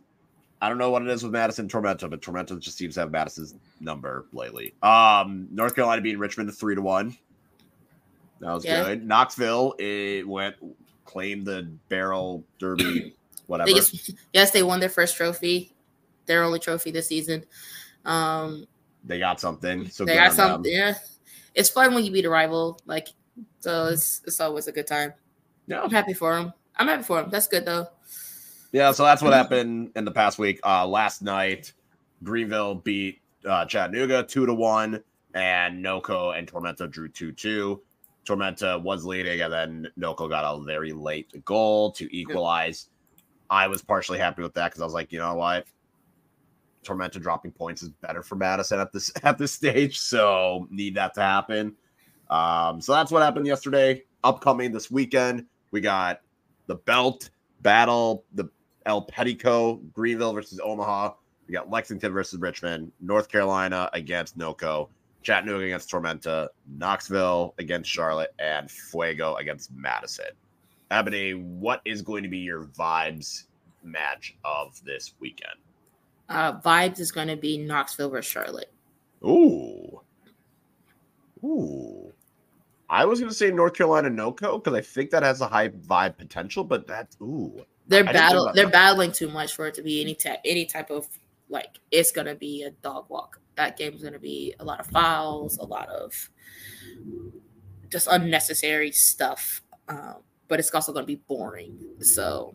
[0.61, 3.11] I don't know what it is with Madison Tormenta, but Tormenta just seems to have
[3.11, 4.75] Madison's number lately.
[4.83, 7.17] Um, North Carolina beating Richmond three to one.
[8.41, 8.83] That was yeah.
[8.83, 9.07] good.
[9.07, 10.57] Knoxville it went
[11.05, 13.15] claimed the barrel derby,
[13.47, 13.69] whatever.
[13.69, 15.73] They just, yes, they won their first trophy,
[16.27, 17.45] their only trophy this season.
[18.05, 18.67] Um,
[19.05, 19.89] they got something.
[19.91, 20.73] So they got something.
[20.73, 20.95] Yeah,
[21.55, 22.81] it's fun when you beat a rival.
[22.87, 23.09] Like,
[23.61, 25.15] so it's it's always a good time.
[25.67, 26.53] Yeah, I'm happy for him.
[26.77, 27.31] I'm happy for him.
[27.31, 27.89] That's good though.
[28.73, 30.59] Yeah, so that's what happened in the past week.
[30.65, 31.73] Uh, last night,
[32.25, 35.03] Greenville beat uh, Chattanooga two to one,
[35.35, 37.83] and NoCo and Tormenta drew two two.
[38.27, 42.89] Tormenta was leading, and then NoCo got a very late goal to equalize.
[43.51, 45.67] I was partially happy with that because I was like, you know what,
[46.85, 51.15] Tormenta dropping points is better for Madison at this at this stage, so need that
[51.15, 51.75] to happen.
[52.31, 54.03] Um, so that's what happened yesterday.
[54.23, 56.21] Upcoming this weekend, we got
[56.67, 57.31] the belt
[57.63, 58.49] battle, the
[58.87, 61.15] El Petico, Greenville versus Omaha.
[61.47, 64.89] We got Lexington versus Richmond, North Carolina against NoCo,
[65.23, 70.27] Chattanooga against Tormenta, Knoxville against Charlotte, and Fuego against Madison.
[70.91, 73.45] Eboni, what is going to be your vibes
[73.83, 75.57] match of this weekend?
[76.29, 78.73] Uh, vibes is going to be Knoxville versus Charlotte.
[79.25, 80.01] Ooh.
[81.45, 82.13] Ooh.
[82.89, 85.69] I was going to say North Carolina NoCo because I think that has a high
[85.71, 87.65] vibe potential, but that's ooh.
[87.87, 88.51] They're battle.
[88.55, 88.73] They're that.
[88.73, 91.07] battling too much for it to be any type any type of
[91.49, 91.81] like.
[91.91, 93.41] It's gonna be a dog walk.
[93.57, 96.31] That game's gonna be a lot of fouls, a lot of
[97.91, 99.61] just unnecessary stuff.
[99.89, 100.17] Um,
[100.49, 101.79] but it's also gonna be boring.
[102.01, 102.55] So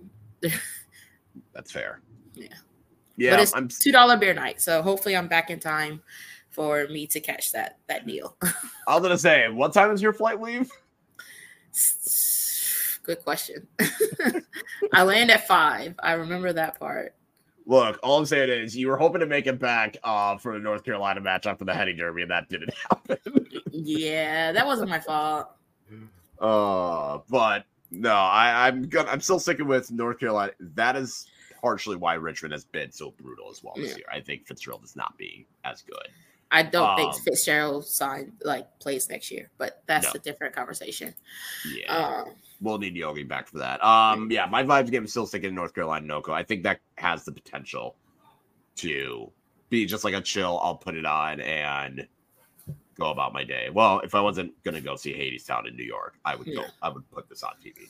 [1.53, 2.01] that's fair.
[2.33, 2.47] Yeah.
[3.19, 3.31] Yeah.
[3.31, 6.01] But it's I'm two dollar beer night, so hopefully I'm back in time
[6.49, 8.37] for me to catch that that deal.
[8.87, 10.71] I was gonna say, what time is your flight leave?
[13.03, 13.67] Good question.
[14.93, 15.95] I land at five.
[15.99, 17.15] I remember that part.
[17.65, 20.59] Look, all I'm saying is you were hoping to make it back uh, for the
[20.59, 23.17] North Carolina match after the Henny Derby, and that didn't happen.
[23.71, 25.49] yeah, that wasn't my fault.
[26.39, 30.53] Uh, but no, I, I'm gonna, I'm still sticking with North Carolina.
[30.59, 31.27] That is
[31.59, 33.97] partially why Richmond has been so brutal as well this yeah.
[33.97, 34.05] year.
[34.11, 36.07] I think Fitzgerald is not being as good.
[36.51, 40.11] I don't um, think Fitzgerald signed like plays next year, but that's no.
[40.15, 41.13] a different conversation.
[41.75, 41.95] Yeah.
[41.95, 43.83] Um, we'll need Yogi back for that.
[43.83, 46.29] Um, yeah, my vibes game is still sticking in North Carolina NoCo.
[46.29, 47.95] I think that has the potential
[48.77, 49.31] to
[49.69, 50.59] be just like a chill.
[50.63, 52.07] I'll put it on and
[52.97, 53.69] go about my day.
[53.71, 56.65] Well, if I wasn't gonna go see Hadestown in New York, I would go.
[56.81, 57.89] I would put this on TV.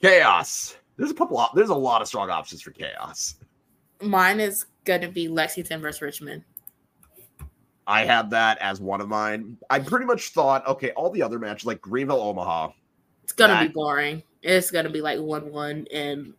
[0.00, 0.76] Chaos.
[0.96, 1.38] There's a couple.
[1.38, 3.36] Of, there's a lot of strong options for chaos.
[4.00, 6.44] Mine is gonna be Lexington versus Richmond.
[7.86, 9.58] I had that as one of mine.
[9.68, 12.70] I pretty much thought, okay, all the other matches like Greenville, Omaha,
[13.24, 14.22] it's gonna that, be boring.
[14.42, 16.34] It's gonna be like one one, and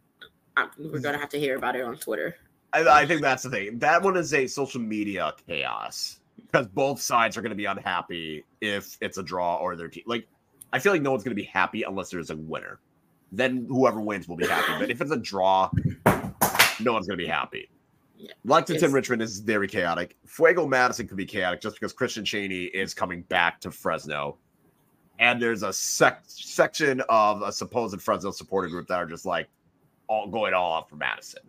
[0.56, 2.36] I'm, we're gonna have to hear about it on Twitter.
[2.74, 3.80] I, I think that's the thing.
[3.80, 8.98] That one is a social media chaos because both sides are gonna be unhappy if
[9.02, 10.04] it's a draw or their team.
[10.06, 10.28] Like,
[10.72, 12.80] I feel like no one's gonna be happy unless there's a winner.
[13.36, 14.74] Then whoever wins will be happy.
[14.80, 15.70] But if it's a draw,
[16.80, 17.70] no one's gonna be happy.
[18.18, 20.16] Yeah, Lexington Richmond is very chaotic.
[20.26, 24.38] Fuego Madison could be chaotic just because Christian Chaney is coming back to Fresno
[25.20, 29.48] and there's a sec- section of a supposed Fresno supporter group that are just like
[30.08, 31.42] all going all out for Madison.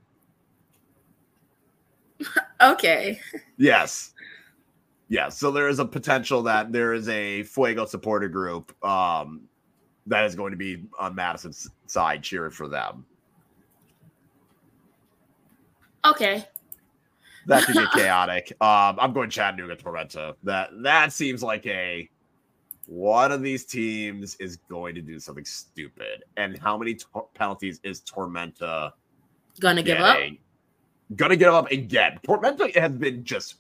[2.61, 3.21] okay.
[3.57, 4.13] Yes.
[5.09, 9.43] Yeah, so there is a potential that there is a Fuego supporter group um,
[10.07, 13.05] that is going to be on Madison's side cheering for them.
[16.05, 16.47] Okay.
[17.47, 18.53] That could get chaotic.
[18.61, 20.35] Um, I'm going Chattanooga Tormenta.
[20.43, 22.09] That that seems like a
[22.87, 26.25] one of these teams is going to do something stupid.
[26.37, 28.93] And how many tor- penalties is Tormenta
[29.61, 30.19] Gonna give up.
[31.17, 32.19] Gonna give up again.
[32.27, 33.57] Tormenta has been just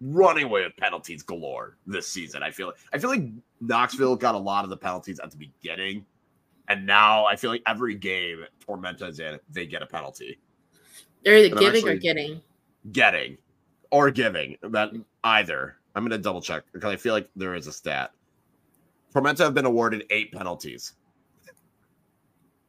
[0.00, 2.42] running away with penalties galore this season.
[2.42, 3.24] I feel I feel like
[3.60, 6.04] Knoxville got a lot of the penalties at the beginning,
[6.68, 10.38] and now I feel like every game Tormenta is in, they get a penalty.
[11.24, 12.40] They're either But giving or getting.
[12.92, 13.38] Getting
[13.90, 14.90] or giving that
[15.24, 15.76] either.
[15.94, 18.12] I'm gonna double check because I feel like there is a stat.
[19.12, 20.92] Tormenta have been awarded eight penalties,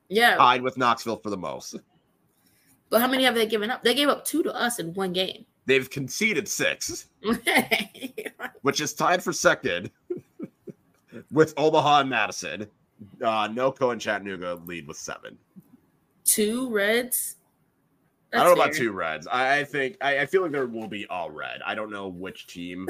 [0.08, 0.36] Yeah.
[0.38, 1.76] tied with Knoxville for the most.
[2.90, 3.84] but how many have they given up?
[3.84, 5.46] They gave up two to us in one game.
[5.70, 7.06] They've conceded six,
[8.64, 9.92] which is tied for second
[11.32, 12.66] with Omaha and Madison.
[13.22, 15.38] Uh, NoCo and Chattanooga lead with seven.
[16.26, 17.36] two Reds.
[18.34, 19.28] I don't know about two Reds.
[19.28, 21.62] I, I think I, I feel like there will be all red.
[21.64, 22.88] I don't know which team.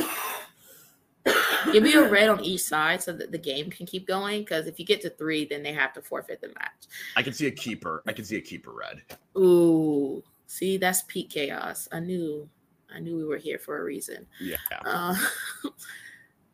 [1.73, 4.43] Give me a red on each side so that the game can keep going.
[4.43, 6.87] Because if you get to three, then they have to forfeit the match.
[7.17, 8.03] I can see a keeper.
[8.07, 9.01] I can see a keeper red.
[9.37, 11.89] Ooh, see, that's peak chaos.
[11.91, 12.47] I knew,
[12.93, 14.25] I knew we were here for a reason.
[14.39, 14.57] Yeah.
[14.85, 15.15] Uh,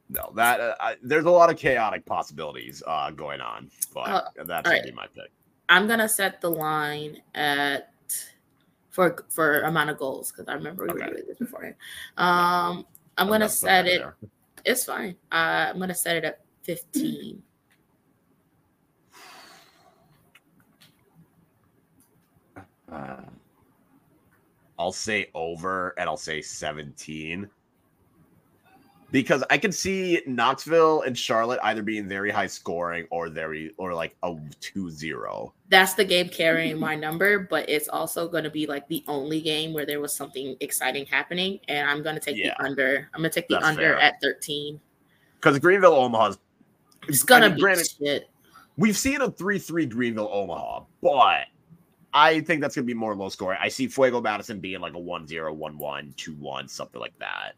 [0.08, 4.22] No, that uh, I, there's a lot of chaotic possibilities uh, going on, but Uh,
[4.46, 4.84] that's gonna right.
[4.86, 5.32] be my pick.
[5.68, 7.92] I'm gonna set the line at
[8.92, 11.74] for for amount of goals because I remember we were doing this beforehand.
[12.18, 12.86] Um,
[13.18, 13.98] I'm gonna gonna set it.
[14.02, 14.16] there.
[14.64, 15.16] It's fine.
[15.32, 17.42] Uh, I'm gonna set it at 15.
[22.92, 23.18] Uh,
[24.78, 27.50] I'll say over, and I'll say 17.
[29.12, 33.94] Because I can see Knoxville and Charlotte either being very high scoring or very or
[33.94, 35.52] like a 2-0.
[35.70, 39.40] That's the game carrying my number, but it's also going to be like the only
[39.42, 42.56] game where there was something exciting happening, and I'm going to take Yeah.
[42.58, 43.10] the under.
[43.14, 44.00] I'm going to take the That's under fair.
[44.00, 44.82] at 13.
[45.40, 46.40] Because Greenville Omaha's
[47.08, 48.30] It's going I to mean, be granted, shit.
[48.76, 51.46] We've seen a 3 3 Greenville Omaha, but
[52.18, 53.60] I think that's going to be more low scoring.
[53.62, 57.18] I see Fuego Madison being like a 1 0, 1 1, 2 1, something like
[57.20, 57.52] that.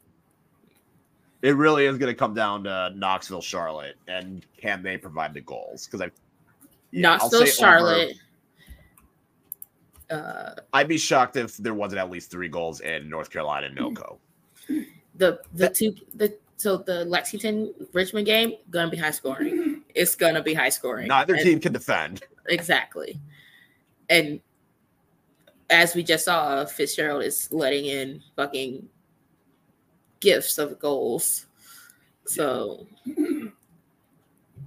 [1.42, 5.40] It really is going to come down to Knoxville, Charlotte, and can they provide the
[5.40, 5.86] goals?
[5.86, 6.10] Because I.
[6.90, 7.52] yeah, I'll Knoxville, say over.
[7.52, 8.16] Charlotte.
[10.10, 13.76] Uh, I'd be shocked if there wasn't at least three goals in North Carolina and
[13.78, 14.16] NoCo.
[15.14, 19.82] the the two the so the Lexington Richmond game gonna be high scoring.
[19.94, 21.06] It's gonna be high scoring.
[21.08, 22.22] Neither And- team can defend.
[22.48, 23.20] exactly.
[24.08, 24.40] And
[25.70, 28.88] as we just saw, Fitzgerald is letting in fucking
[30.20, 31.46] gifts of goals.
[32.26, 32.86] So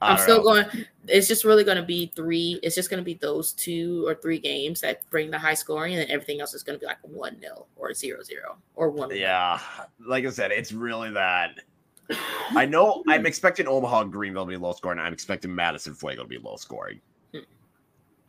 [0.02, 0.44] I'm still know.
[0.44, 0.86] going.
[1.08, 2.60] It's just really going to be three.
[2.64, 5.94] It's just going to be those two or three games that bring the high scoring,
[5.94, 8.90] and then everything else is going to be like one nil or zero zero or
[8.90, 9.16] one.
[9.16, 9.60] Yeah,
[10.06, 11.52] like I said, it's really that.
[12.50, 15.00] I know I'm expecting Omaha and Greenville to be low scoring.
[15.00, 17.00] I'm expecting Madison Fuego to be low scoring.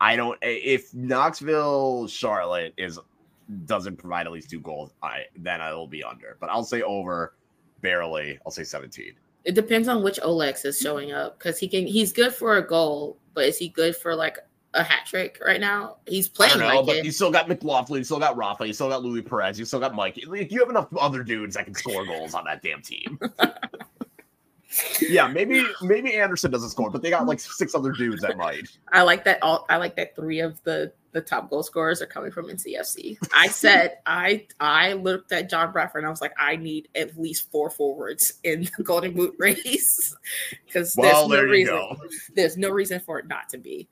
[0.03, 0.37] I don't.
[0.43, 2.99] If Knoxville Charlotte is
[3.67, 6.37] doesn't provide at least two goals, I then I will be under.
[6.41, 7.35] But I'll say over,
[7.83, 8.37] barely.
[8.45, 9.13] I'll say 17.
[9.45, 11.87] It depends on which Olex is showing up because he can.
[11.87, 14.39] He's good for a goal, but is he good for like
[14.75, 15.99] a hat trick right now?
[16.09, 17.05] He's I playing don't know, like but it.
[17.05, 19.79] you still got McLaughlin, you still got Rafa, you still got Louis Perez, you still
[19.81, 20.19] got Mike.
[20.27, 23.21] Like, you have enough other dudes that can score goals on that damn team.
[25.01, 28.69] yeah, maybe maybe Anderson doesn't score, but they got like six other dudes that might.
[28.93, 29.39] I like that.
[29.43, 33.19] All I like that three of the the top goal scorers are coming from NCFC.
[33.35, 37.19] I said I I looked at John Bradford and I was like, I need at
[37.19, 40.17] least four forwards in the Golden Boot race
[40.67, 41.75] because Well, there's no there reason.
[41.75, 41.97] go.
[42.35, 43.89] There's no reason for it not to be.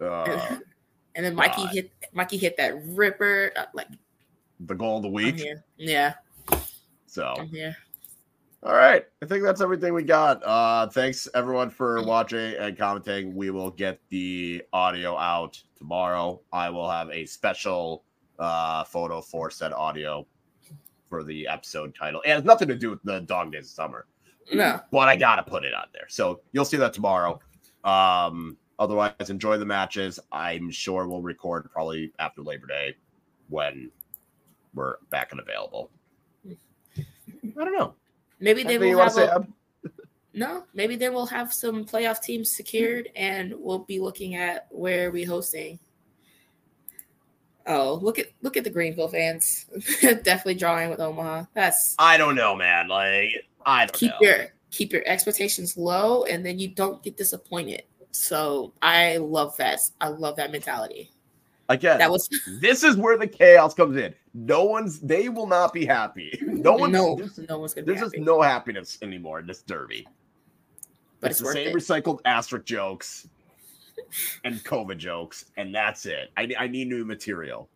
[0.00, 0.58] Uh,
[1.14, 1.74] And then Mikey God.
[1.74, 3.88] hit Mikey hit that ripper uh, like
[4.60, 5.42] the goal of the week.
[5.76, 6.14] Yeah,
[7.06, 7.76] So, here.
[8.64, 10.40] All right, I think that's everything we got.
[10.44, 13.34] Uh, thanks everyone for watching and commenting.
[13.34, 16.40] We will get the audio out tomorrow.
[16.52, 18.04] I will have a special
[18.38, 20.26] uh, photo for said audio
[21.08, 22.22] for the episode title.
[22.24, 24.06] And has nothing to do with the Dog Days of Summer.
[24.52, 26.06] No, but I gotta put it on there.
[26.08, 27.40] So you'll see that tomorrow.
[27.82, 30.20] Um, otherwise, enjoy the matches.
[30.30, 32.94] I'm sure we'll record probably after Labor Day
[33.48, 33.90] when
[34.72, 35.90] we're back and available.
[36.46, 37.94] I don't know.
[38.42, 39.46] Maybe they will have a,
[40.34, 40.64] no.
[40.74, 45.24] Maybe they will have some playoff teams secured, and we'll be looking at where we
[45.24, 45.78] hosting.
[47.66, 49.66] Oh, look at look at the Greenville fans.
[50.02, 51.44] Definitely drawing with Omaha.
[51.54, 52.88] That's I don't know, man.
[52.88, 53.30] Like
[53.64, 54.18] I don't keep know.
[54.20, 57.82] your keep your expectations low, and then you don't get disappointed.
[58.10, 59.78] So I love that.
[60.00, 61.10] I love that mentality.
[61.68, 62.28] Again, That was
[62.60, 64.14] this is where the chaos comes in.
[64.34, 66.38] No one's they will not be happy.
[66.42, 69.46] No one no there's, no one's gonna be there's just happy, no happiness anymore in
[69.46, 70.06] this derby.
[71.20, 71.74] but it's, it's, the same it.
[71.74, 73.28] recycled asterisk jokes
[74.44, 76.30] and COVID jokes, and that's it.
[76.36, 77.68] I, I need new material.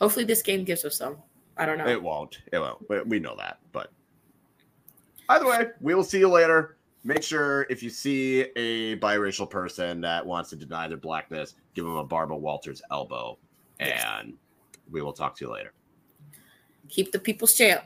[0.00, 1.16] Hopefully, this game gives us some.
[1.56, 1.88] I don't know.
[1.88, 2.38] It won't.
[2.52, 3.08] It won't.
[3.08, 3.58] We know that.
[3.72, 3.90] But
[5.28, 6.76] either way, we will see you later.
[7.04, 11.84] Make sure if you see a biracial person that wants to deny their blackness, give
[11.84, 13.38] them a Barbara Walters elbow,
[13.80, 14.04] Yes.
[14.90, 15.72] We will talk to you later.
[16.88, 17.82] Keep the people's champ.